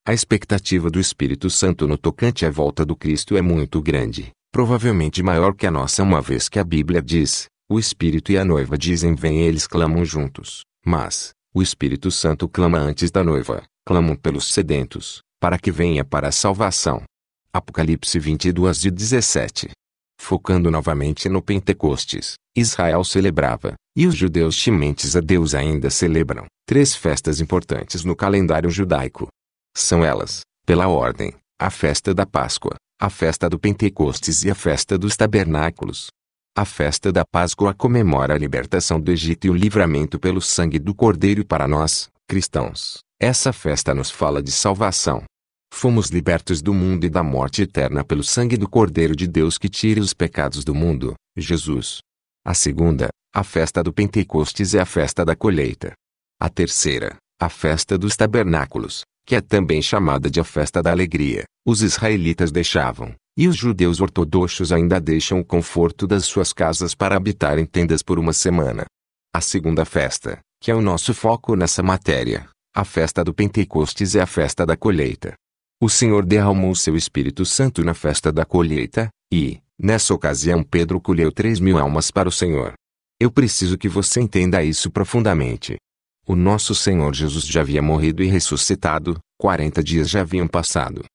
A 0.08 0.14
expectativa 0.14 0.90
do 0.90 1.00
Espírito 1.00 1.50
Santo 1.50 1.88
no 1.88 1.98
tocante 1.98 2.46
à 2.46 2.50
volta 2.52 2.86
do 2.86 2.96
Cristo 2.96 3.36
é 3.36 3.42
muito 3.42 3.82
grande, 3.82 4.32
provavelmente 4.52 5.24
maior 5.24 5.56
que 5.56 5.66
a 5.66 5.72
nossa 5.72 6.04
uma 6.04 6.22
vez 6.22 6.48
que 6.48 6.60
a 6.60 6.64
Bíblia 6.64 7.02
diz, 7.02 7.48
o 7.70 7.80
Espírito 7.80 8.32
e 8.32 8.38
a 8.38 8.46
noiva 8.46 8.78
dizem 8.78 9.16
vem 9.16 9.42
eles 9.42 9.66
clamam 9.66 10.06
juntos, 10.06 10.62
mas, 10.86 11.32
o 11.54 11.62
Espírito 11.62 12.12
Santo 12.12 12.48
clama 12.48 12.78
antes 12.78 13.10
da 13.10 13.24
noiva, 13.24 13.64
clamam 13.86 14.16
pelos 14.16 14.54
sedentos, 14.54 15.22
para 15.40 15.58
que 15.58 15.72
venha 15.72 16.06
para 16.06 16.28
a 16.28 16.32
salvação. 16.32 17.04
Apocalipse 17.52 18.20
22 18.20 18.86
e 18.86 18.92
17 18.92 19.70
Focando 20.20 20.72
novamente 20.72 21.28
no 21.30 21.42
Pentecostes, 21.42 22.36
Israel 22.56 23.04
celebrava, 23.04 23.76
e 23.96 24.06
os 24.06 24.16
judeus 24.16 24.62
tementes 24.62 25.16
a 25.16 25.22
Deus 25.22 25.56
ainda 25.56 25.90
celebram, 25.90 26.46
três 26.68 26.96
festas 26.96 27.40
importantes 27.40 28.04
no 28.04 28.16
calendário 28.16 28.70
judaico. 28.70 29.28
São 29.76 30.04
elas, 30.04 30.42
pela 30.66 30.88
ordem, 30.88 31.34
a 31.60 31.70
festa 31.70 32.14
da 32.14 32.26
Páscoa, 32.26 32.76
a 33.00 33.10
festa 33.10 33.50
do 33.50 33.60
Pentecostes 33.60 34.44
e 34.44 34.52
a 34.52 34.56
festa 34.56 34.98
dos 34.98 35.16
Tabernáculos. 35.16 36.08
A 36.58 36.66
festa 36.66 37.12
da 37.12 37.24
Páscoa 37.26 37.74
comemora 37.74 38.34
a 38.34 38.38
libertação 38.38 39.00
do 39.00 39.12
Egito 39.12 39.48
e 39.48 39.50
o 39.50 39.54
livramento 39.54 40.18
pelo 40.20 40.42
sangue 40.42 40.80
do 40.80 40.96
Cordeiro 40.96 41.46
para 41.46 41.68
nós, 41.68 42.10
cristãos. 42.28 43.00
Essa 43.20 43.54
festa 43.54 43.94
nos 43.94 44.10
fala 44.10 44.42
de 44.42 44.52
salvação. 44.52 45.24
Fomos 45.74 46.10
libertos 46.10 46.62
do 46.62 46.74
mundo 46.74 47.06
e 47.06 47.10
da 47.10 47.22
morte 47.22 47.62
eterna 47.62 48.04
pelo 48.04 48.24
sangue 48.24 48.56
do 48.56 48.70
Cordeiro 48.70 49.16
de 49.16 49.28
Deus 49.28 49.58
que 49.58 49.68
tira 49.68 50.00
os 50.00 50.14
pecados 50.14 50.64
do 50.64 50.74
mundo, 50.74 51.14
Jesus. 51.38 52.00
A 52.46 52.54
segunda, 52.54 53.10
a 53.34 53.44
festa 53.44 53.82
do 53.82 53.92
Pentecostes 53.92 54.76
é 54.76 54.80
a 54.80 54.86
festa 54.86 55.26
da 55.26 55.36
colheita. 55.36 55.94
A 56.40 56.48
terceira, 56.48 57.18
a 57.42 57.50
festa 57.50 57.98
dos 57.98 58.16
tabernáculos, 58.16 59.02
que 59.26 59.36
é 59.36 59.42
também 59.42 59.82
chamada 59.82 60.30
de 60.30 60.40
a 60.40 60.44
festa 60.44 60.84
da 60.84 60.92
alegria, 60.92 61.44
os 61.66 61.82
israelitas 61.82 62.52
deixavam, 62.52 63.16
e 63.36 63.48
os 63.48 63.56
judeus 63.56 64.00
ortodoxos 64.00 64.72
ainda 64.72 65.02
deixam 65.02 65.40
o 65.40 65.44
conforto 65.44 66.06
das 66.06 66.26
suas 66.26 66.54
casas 66.54 66.94
para 66.94 67.18
habitar 67.18 67.58
em 67.58 67.66
tendas 67.66 68.04
por 68.04 68.20
uma 68.20 68.32
semana. 68.32 68.86
A 69.34 69.42
segunda 69.42 69.84
festa, 69.84 70.40
que 70.62 70.70
é 70.70 70.76
o 70.76 70.82
nosso 70.82 71.16
foco 71.16 71.56
nessa 71.56 71.82
matéria, 71.82 72.48
a 72.76 72.86
festa 72.86 73.24
do 73.24 73.34
Pentecostes 73.34 74.14
é 74.14 74.22
a 74.22 74.28
festa 74.28 74.68
da 74.68 74.78
colheita. 74.78 75.34
O 75.82 75.90
Senhor 75.90 76.24
derramou 76.24 76.76
seu 76.76 76.96
Espírito 76.96 77.44
Santo 77.44 77.84
na 77.84 77.96
festa 77.96 78.32
da 78.32 78.46
colheita, 78.46 79.10
e, 79.34 79.60
nessa 79.80 80.14
ocasião 80.14 80.64
Pedro 80.64 81.00
colheu 81.02 81.32
três 81.32 81.60
mil 81.60 81.78
almas 81.78 82.12
para 82.12 82.30
o 82.30 82.32
Senhor. 82.32 82.74
Eu 83.20 83.32
preciso 83.32 83.78
que 83.78 83.90
você 83.90 84.22
entenda 84.22 84.64
isso 84.64 84.92
profundamente. 84.92 85.78
O 86.28 86.36
nosso 86.36 86.74
Senhor 86.74 87.14
Jesus 87.14 87.46
já 87.46 87.62
havia 87.62 87.82
morrido 87.82 88.24
e 88.24 88.28
ressuscitado, 88.28 89.18
40 89.40 89.84
dias 89.84 90.10
já 90.10 90.22
haviam 90.22 90.48
passado 90.48 91.06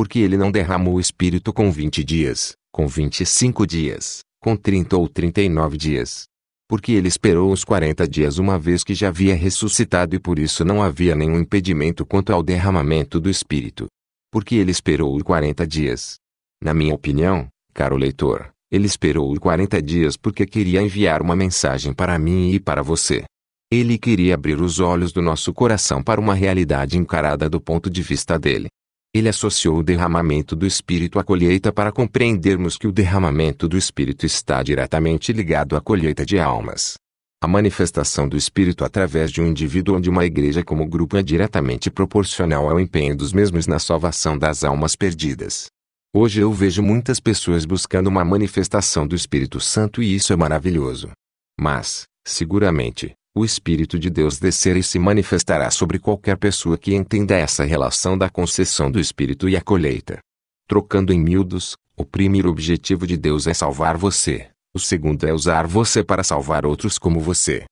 porque 0.00 0.18
ele 0.18 0.38
não 0.38 0.50
derramou 0.50 0.94
o 0.94 1.00
Espírito 1.00 1.52
com 1.52 1.70
20 1.70 2.02
dias, 2.02 2.54
com 2.72 2.88
25 2.88 3.66
dias, 3.66 4.20
com 4.42 4.56
30 4.56 4.96
ou 4.96 5.06
39 5.06 5.76
dias. 5.76 6.24
Porque 6.66 6.92
ele 6.92 7.06
esperou 7.06 7.52
os 7.52 7.64
40 7.64 8.08
dias 8.08 8.38
uma 8.38 8.58
vez 8.58 8.82
que 8.82 8.94
já 8.94 9.08
havia 9.08 9.34
ressuscitado 9.34 10.16
e 10.16 10.18
por 10.18 10.38
isso 10.38 10.64
não 10.64 10.82
havia 10.82 11.14
nenhum 11.14 11.38
impedimento 11.38 12.06
quanto 12.06 12.32
ao 12.32 12.42
derramamento 12.42 13.20
do 13.20 13.28
Espírito. 13.28 13.88
Porque 14.32 14.54
ele 14.54 14.70
esperou 14.70 15.14
os 15.14 15.22
40 15.22 15.66
dias. 15.66 16.14
Na 16.62 16.72
minha 16.72 16.94
opinião, 16.94 17.46
caro 17.72 17.96
leitor, 17.96 18.50
ele 18.70 18.86
esperou 18.86 19.32
os 19.32 19.38
40 19.38 19.82
dias 19.82 20.16
porque 20.16 20.46
queria 20.46 20.80
enviar 20.80 21.20
uma 21.20 21.34
mensagem 21.34 21.92
para 21.92 22.18
mim 22.18 22.52
e 22.52 22.60
para 22.60 22.82
você. 22.82 23.24
Ele 23.72 23.98
queria 23.98 24.34
abrir 24.34 24.60
os 24.60 24.78
olhos 24.78 25.12
do 25.12 25.20
nosso 25.20 25.52
coração 25.52 26.02
para 26.02 26.20
uma 26.20 26.34
realidade 26.34 26.96
encarada 26.96 27.48
do 27.48 27.60
ponto 27.60 27.90
de 27.90 28.00
vista 28.00 28.38
dele. 28.38 28.68
Ele 29.12 29.28
associou 29.28 29.78
o 29.78 29.82
derramamento 29.82 30.54
do 30.54 30.64
Espírito 30.64 31.18
à 31.18 31.24
colheita 31.24 31.72
para 31.72 31.90
compreendermos 31.90 32.76
que 32.76 32.86
o 32.86 32.92
derramamento 32.92 33.66
do 33.66 33.76
Espírito 33.76 34.24
está 34.24 34.62
diretamente 34.62 35.32
ligado 35.32 35.76
à 35.76 35.80
colheita 35.80 36.24
de 36.24 36.38
almas. 36.38 36.94
A 37.42 37.48
manifestação 37.48 38.28
do 38.28 38.36
Espírito 38.36 38.84
através 38.84 39.32
de 39.32 39.40
um 39.40 39.46
indivíduo 39.46 39.96
ou 39.96 40.00
de 40.00 40.10
uma 40.10 40.24
igreja 40.24 40.62
como 40.62 40.86
grupo 40.86 41.16
é 41.16 41.22
diretamente 41.22 41.90
proporcional 41.90 42.68
ao 42.68 42.78
empenho 42.78 43.16
dos 43.16 43.32
mesmos 43.32 43.66
na 43.66 43.80
salvação 43.80 44.38
das 44.38 44.62
almas 44.62 44.94
perdidas. 44.94 45.70
Hoje 46.12 46.40
eu 46.40 46.52
vejo 46.52 46.82
muitas 46.82 47.20
pessoas 47.20 47.64
buscando 47.64 48.08
uma 48.08 48.24
manifestação 48.24 49.06
do 49.06 49.14
Espírito 49.14 49.60
Santo 49.60 50.02
e 50.02 50.12
isso 50.12 50.32
é 50.32 50.36
maravilhoso. 50.36 51.12
Mas, 51.58 52.02
seguramente, 52.26 53.12
o 53.32 53.44
Espírito 53.44 53.96
de 53.96 54.10
Deus 54.10 54.36
descerá 54.36 54.76
e 54.76 54.82
se 54.82 54.98
manifestará 54.98 55.70
sobre 55.70 56.00
qualquer 56.00 56.36
pessoa 56.36 56.76
que 56.76 56.96
entenda 56.96 57.36
essa 57.36 57.62
relação 57.62 58.18
da 58.18 58.28
concessão 58.28 58.90
do 58.90 58.98
Espírito 58.98 59.48
e 59.48 59.56
a 59.56 59.60
colheita. 59.60 60.18
Trocando 60.68 61.12
em 61.12 61.20
miúdos, 61.20 61.76
o 61.96 62.04
primeiro 62.04 62.50
objetivo 62.50 63.06
de 63.06 63.16
Deus 63.16 63.46
é 63.46 63.54
salvar 63.54 63.96
você, 63.96 64.48
o 64.74 64.80
segundo 64.80 65.28
é 65.28 65.32
usar 65.32 65.68
você 65.68 66.02
para 66.02 66.24
salvar 66.24 66.66
outros 66.66 66.98
como 66.98 67.20
você. 67.20 67.62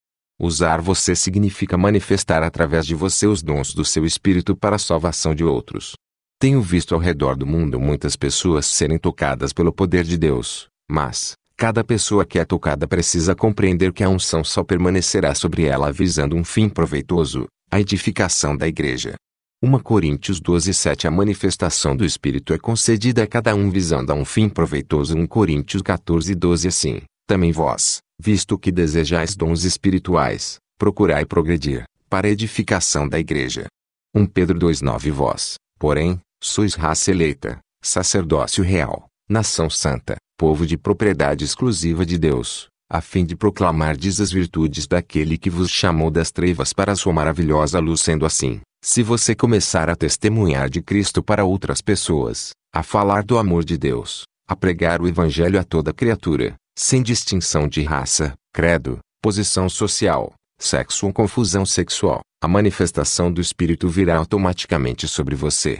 Usar 0.40 0.80
você 0.80 1.16
significa 1.16 1.76
manifestar 1.76 2.44
através 2.44 2.86
de 2.86 2.94
você 2.94 3.26
os 3.26 3.42
dons 3.42 3.74
do 3.74 3.84
seu 3.84 4.04
Espírito 4.06 4.54
para 4.54 4.76
a 4.76 4.78
salvação 4.78 5.34
de 5.34 5.42
outros. 5.42 5.94
Tenho 6.38 6.62
visto 6.62 6.94
ao 6.94 7.00
redor 7.00 7.36
do 7.36 7.46
mundo 7.46 7.80
muitas 7.80 8.14
pessoas 8.14 8.66
serem 8.66 8.98
tocadas 8.98 9.52
pelo 9.52 9.72
poder 9.72 10.04
de 10.04 10.16
Deus, 10.16 10.68
mas, 10.88 11.36
Cada 11.60 11.82
pessoa 11.82 12.24
que 12.24 12.38
é 12.38 12.44
tocada 12.44 12.86
precisa 12.86 13.34
compreender 13.34 13.92
que 13.92 14.04
a 14.04 14.08
unção 14.08 14.44
só 14.44 14.62
permanecerá 14.62 15.34
sobre 15.34 15.64
ela 15.64 15.90
visando 15.90 16.36
um 16.36 16.44
fim 16.44 16.68
proveitoso, 16.68 17.48
a 17.68 17.80
edificação 17.80 18.56
da 18.56 18.68
igreja. 18.68 19.16
1 19.60 19.76
Coríntios 19.80 20.40
12, 20.40 20.72
7 20.72 21.08
A 21.08 21.10
manifestação 21.10 21.96
do 21.96 22.04
Espírito 22.04 22.54
é 22.54 22.58
concedida 22.58 23.24
a 23.24 23.26
cada 23.26 23.56
um 23.56 23.70
visando 23.70 24.12
a 24.12 24.14
um 24.14 24.24
fim 24.24 24.48
proveitoso 24.48 25.18
1 25.18 25.26
Coríntios 25.26 25.82
14, 25.82 26.32
12 26.32 26.68
Assim, 26.68 27.02
também 27.26 27.50
vós, 27.50 27.98
visto 28.20 28.56
que 28.56 28.70
desejais 28.70 29.34
dons 29.34 29.64
espirituais, 29.64 30.58
procurai 30.78 31.26
progredir, 31.26 31.82
para 32.08 32.28
a 32.28 32.30
edificação 32.30 33.08
da 33.08 33.18
igreja. 33.18 33.66
1 34.14 34.26
Pedro 34.26 34.56
2, 34.56 34.80
9 34.80 35.10
Vós, 35.10 35.56
porém, 35.76 36.20
sois 36.42 36.74
raça 36.74 37.10
eleita, 37.10 37.58
sacerdócio 37.82 38.62
real, 38.62 39.06
nação 39.28 39.68
santa, 39.68 40.16
povo 40.38 40.66
de 40.66 40.76
propriedade 40.76 41.44
exclusiva 41.44 42.06
de 42.06 42.16
Deus, 42.16 42.68
a 42.90 43.00
fim 43.00 43.24
de 43.24 43.36
proclamardes 43.36 44.20
as 44.20 44.30
virtudes 44.30 44.86
daquele 44.86 45.36
que 45.36 45.50
vos 45.50 45.70
chamou 45.70 46.10
das 46.10 46.30
trevas 46.30 46.72
para 46.72 46.92
a 46.92 46.96
sua 46.96 47.12
maravilhosa 47.12 47.78
luz. 47.78 48.00
Sendo 48.00 48.24
assim, 48.24 48.60
se 48.82 49.02
você 49.02 49.34
começar 49.34 49.90
a 49.90 49.96
testemunhar 49.96 50.70
de 50.70 50.80
Cristo 50.80 51.22
para 51.22 51.44
outras 51.44 51.82
pessoas, 51.82 52.52
a 52.72 52.82
falar 52.82 53.24
do 53.24 53.36
amor 53.36 53.64
de 53.64 53.76
Deus, 53.76 54.22
a 54.48 54.54
pregar 54.54 55.02
o 55.02 55.08
Evangelho 55.08 55.58
a 55.58 55.64
toda 55.64 55.92
criatura, 55.92 56.54
sem 56.78 57.02
distinção 57.02 57.66
de 57.66 57.82
raça, 57.82 58.34
credo, 58.54 58.98
posição 59.20 59.68
social, 59.68 60.32
sexo 60.58 61.06
ou 61.06 61.12
confusão 61.12 61.66
sexual, 61.66 62.20
a 62.40 62.46
manifestação 62.46 63.32
do 63.32 63.40
Espírito 63.40 63.88
virá 63.88 64.16
automaticamente 64.16 65.08
sobre 65.08 65.34
você. 65.34 65.78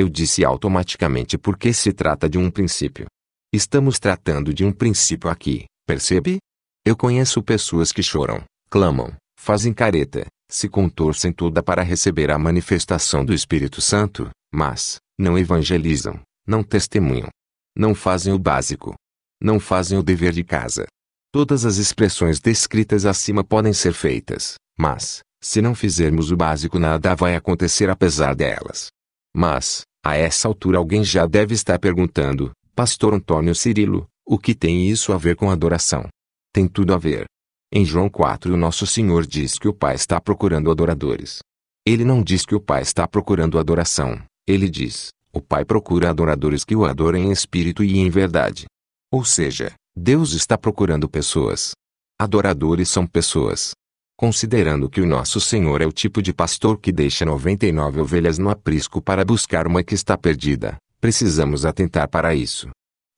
Eu 0.00 0.08
disse 0.08 0.42
automaticamente 0.42 1.36
porque 1.36 1.74
se 1.74 1.92
trata 1.92 2.26
de 2.26 2.38
um 2.38 2.50
princípio. 2.50 3.04
Estamos 3.52 3.98
tratando 3.98 4.54
de 4.54 4.64
um 4.64 4.72
princípio 4.72 5.28
aqui, 5.28 5.66
percebe? 5.86 6.38
Eu 6.86 6.96
conheço 6.96 7.42
pessoas 7.42 7.92
que 7.92 8.02
choram, 8.02 8.42
clamam, 8.70 9.14
fazem 9.38 9.74
careta, 9.74 10.24
se 10.50 10.70
contorcem 10.70 11.30
toda 11.30 11.62
para 11.62 11.82
receber 11.82 12.30
a 12.30 12.38
manifestação 12.38 13.22
do 13.22 13.34
Espírito 13.34 13.82
Santo, 13.82 14.30
mas 14.50 14.96
não 15.18 15.38
evangelizam, 15.38 16.18
não 16.46 16.62
testemunham, 16.62 17.28
não 17.76 17.94
fazem 17.94 18.32
o 18.32 18.38
básico, 18.38 18.94
não 19.38 19.60
fazem 19.60 19.98
o 19.98 20.02
dever 20.02 20.32
de 20.32 20.42
casa. 20.42 20.86
Todas 21.30 21.66
as 21.66 21.76
expressões 21.76 22.40
descritas 22.40 23.04
acima 23.04 23.44
podem 23.44 23.74
ser 23.74 23.92
feitas, 23.92 24.54
mas 24.78 25.20
Se 25.42 25.62
não 25.62 25.74
fizermos 25.74 26.30
o 26.30 26.36
básico, 26.36 26.78
nada 26.78 27.14
vai 27.14 27.34
acontecer 27.34 27.88
apesar 27.88 28.34
delas. 28.34 28.88
Mas, 29.34 29.82
a 30.04 30.16
essa 30.16 30.48
altura 30.48 30.78
alguém 30.78 31.04
já 31.04 31.26
deve 31.26 31.54
estar 31.54 31.78
perguntando, 31.78 32.50
Pastor 32.74 33.14
Antônio 33.14 33.54
Cirilo, 33.54 34.08
o 34.24 34.38
que 34.38 34.54
tem 34.54 34.88
isso 34.88 35.12
a 35.12 35.18
ver 35.18 35.36
com 35.36 35.50
adoração? 35.50 36.08
Tem 36.52 36.66
tudo 36.66 36.94
a 36.94 36.98
ver. 36.98 37.26
Em 37.72 37.84
João 37.84 38.08
4, 38.08 38.54
o 38.54 38.56
nosso 38.56 38.86
Senhor 38.86 39.26
diz 39.26 39.58
que 39.58 39.68
o 39.68 39.74
Pai 39.74 39.94
está 39.94 40.20
procurando 40.20 40.70
adoradores. 40.70 41.40
Ele 41.86 42.04
não 42.04 42.22
diz 42.22 42.44
que 42.44 42.54
o 42.54 42.60
Pai 42.60 42.82
está 42.82 43.06
procurando 43.06 43.58
adoração, 43.58 44.20
ele 44.46 44.68
diz: 44.68 45.10
o 45.32 45.40
Pai 45.40 45.64
procura 45.64 46.10
adoradores 46.10 46.64
que 46.64 46.74
o 46.74 46.84
adorem 46.84 47.28
em 47.28 47.30
espírito 47.30 47.84
e 47.84 47.98
em 47.98 48.10
verdade. 48.10 48.66
Ou 49.12 49.24
seja, 49.24 49.72
Deus 49.96 50.32
está 50.32 50.58
procurando 50.58 51.08
pessoas. 51.08 51.72
Adoradores 52.18 52.88
são 52.88 53.06
pessoas. 53.06 53.72
Considerando 54.20 54.90
que 54.90 55.00
o 55.00 55.06
nosso 55.06 55.40
Senhor 55.40 55.80
é 55.80 55.86
o 55.86 55.90
tipo 55.90 56.20
de 56.20 56.30
pastor 56.30 56.78
que 56.78 56.92
deixa 56.92 57.24
99 57.24 58.02
ovelhas 58.02 58.38
no 58.38 58.50
aprisco 58.50 59.00
para 59.00 59.24
buscar 59.24 59.66
uma 59.66 59.82
que 59.82 59.94
está 59.94 60.14
perdida, 60.14 60.76
precisamos 61.00 61.64
atentar 61.64 62.06
para 62.06 62.34
isso. 62.34 62.68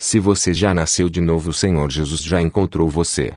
Se 0.00 0.20
você 0.20 0.54
já 0.54 0.72
nasceu 0.72 1.08
de 1.08 1.20
novo, 1.20 1.50
o 1.50 1.52
Senhor 1.52 1.90
Jesus 1.90 2.22
já 2.22 2.40
encontrou 2.40 2.88
você. 2.88 3.32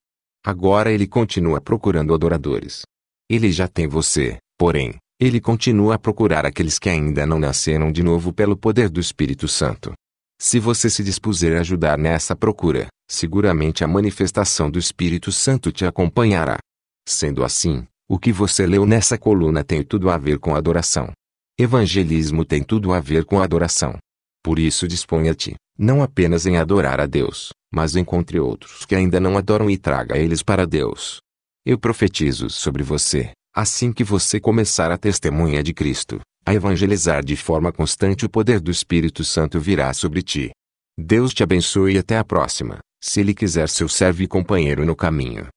Agora 0.46 0.92
ele 0.92 1.08
continua 1.08 1.60
procurando 1.60 2.14
adoradores. 2.14 2.84
Ele 3.28 3.52
já 3.52 3.68
tem 3.68 3.88
você, 3.88 4.38
porém, 4.60 4.94
ele 5.20 5.42
continua 5.42 5.96
a 5.96 6.00
procurar 6.00 6.46
aqueles 6.46 6.78
que 6.78 6.88
ainda 6.88 7.26
não 7.26 7.40
nasceram 7.40 7.92
de 7.92 8.04
novo 8.04 8.32
pelo 8.32 8.56
poder 8.56 8.92
do 8.92 9.00
Espírito 9.00 9.48
Santo. 9.48 9.92
Se 10.40 10.60
você 10.60 10.88
se 10.88 11.04
dispuser 11.04 11.58
a 11.58 11.62
ajudar 11.62 11.98
nessa 11.98 12.36
procura, 12.36 12.86
seguramente 13.10 13.84
a 13.84 13.88
manifestação 13.88 14.70
do 14.70 14.78
Espírito 14.78 15.32
Santo 15.32 15.72
te 15.72 15.84
acompanhará. 15.84 16.60
Sendo 17.08 17.44
assim, 17.44 17.86
o 18.10 18.18
que 18.18 18.32
você 18.32 18.66
leu 18.66 18.86
nessa 18.86 19.18
coluna 19.18 19.64
tem 19.64 19.84
tudo 19.84 20.10
a 20.10 20.18
ver 20.18 20.40
com 20.40 20.56
adoração. 20.56 21.12
Evangelismo 21.58 22.44
tem 22.44 22.64
tudo 22.64 22.92
a 22.92 23.00
ver 23.00 23.26
com 23.26 23.40
adoração. 23.40 23.98
Por 24.44 24.60
isso 24.60 24.88
disponha-te, 24.88 25.56
não 25.78 26.04
apenas 26.04 26.46
em 26.46 26.58
adorar 26.58 27.00
a 27.00 27.06
Deus, 27.06 27.50
mas 27.74 27.96
encontre 27.96 28.40
outros 28.40 28.86
que 28.86 28.96
ainda 28.96 29.20
não 29.20 29.38
adoram 29.38 29.70
e 29.70 29.78
traga 29.78 30.18
eles 30.18 30.44
para 30.44 30.66
Deus. 30.68 31.20
Eu 31.66 31.80
profetizo 31.80 32.50
sobre 32.50 32.84
você, 32.84 33.32
assim 33.56 33.92
que 33.92 34.04
você 34.04 34.40
começar 34.40 34.92
a 34.92 34.98
testemunha 34.98 35.64
de 35.64 35.74
Cristo, 35.74 36.20
a 36.46 36.54
evangelizar 36.54 37.24
de 37.24 37.36
forma 37.36 37.72
constante 37.72 38.26
o 38.26 38.30
poder 38.30 38.60
do 38.60 38.70
Espírito 38.70 39.24
Santo 39.24 39.60
virá 39.60 39.92
sobre 39.94 40.22
ti. 40.22 40.52
Deus 40.98 41.34
te 41.34 41.42
abençoe 41.42 41.96
e 41.96 41.98
até 41.98 42.18
a 42.18 42.24
próxima, 42.24 42.80
se 43.02 43.20
Ele 43.20 43.34
quiser 43.34 43.68
seu 43.68 43.90
servo 43.90 44.22
e 44.22 44.28
companheiro 44.28 44.86
no 44.86 44.96
caminho. 44.96 45.48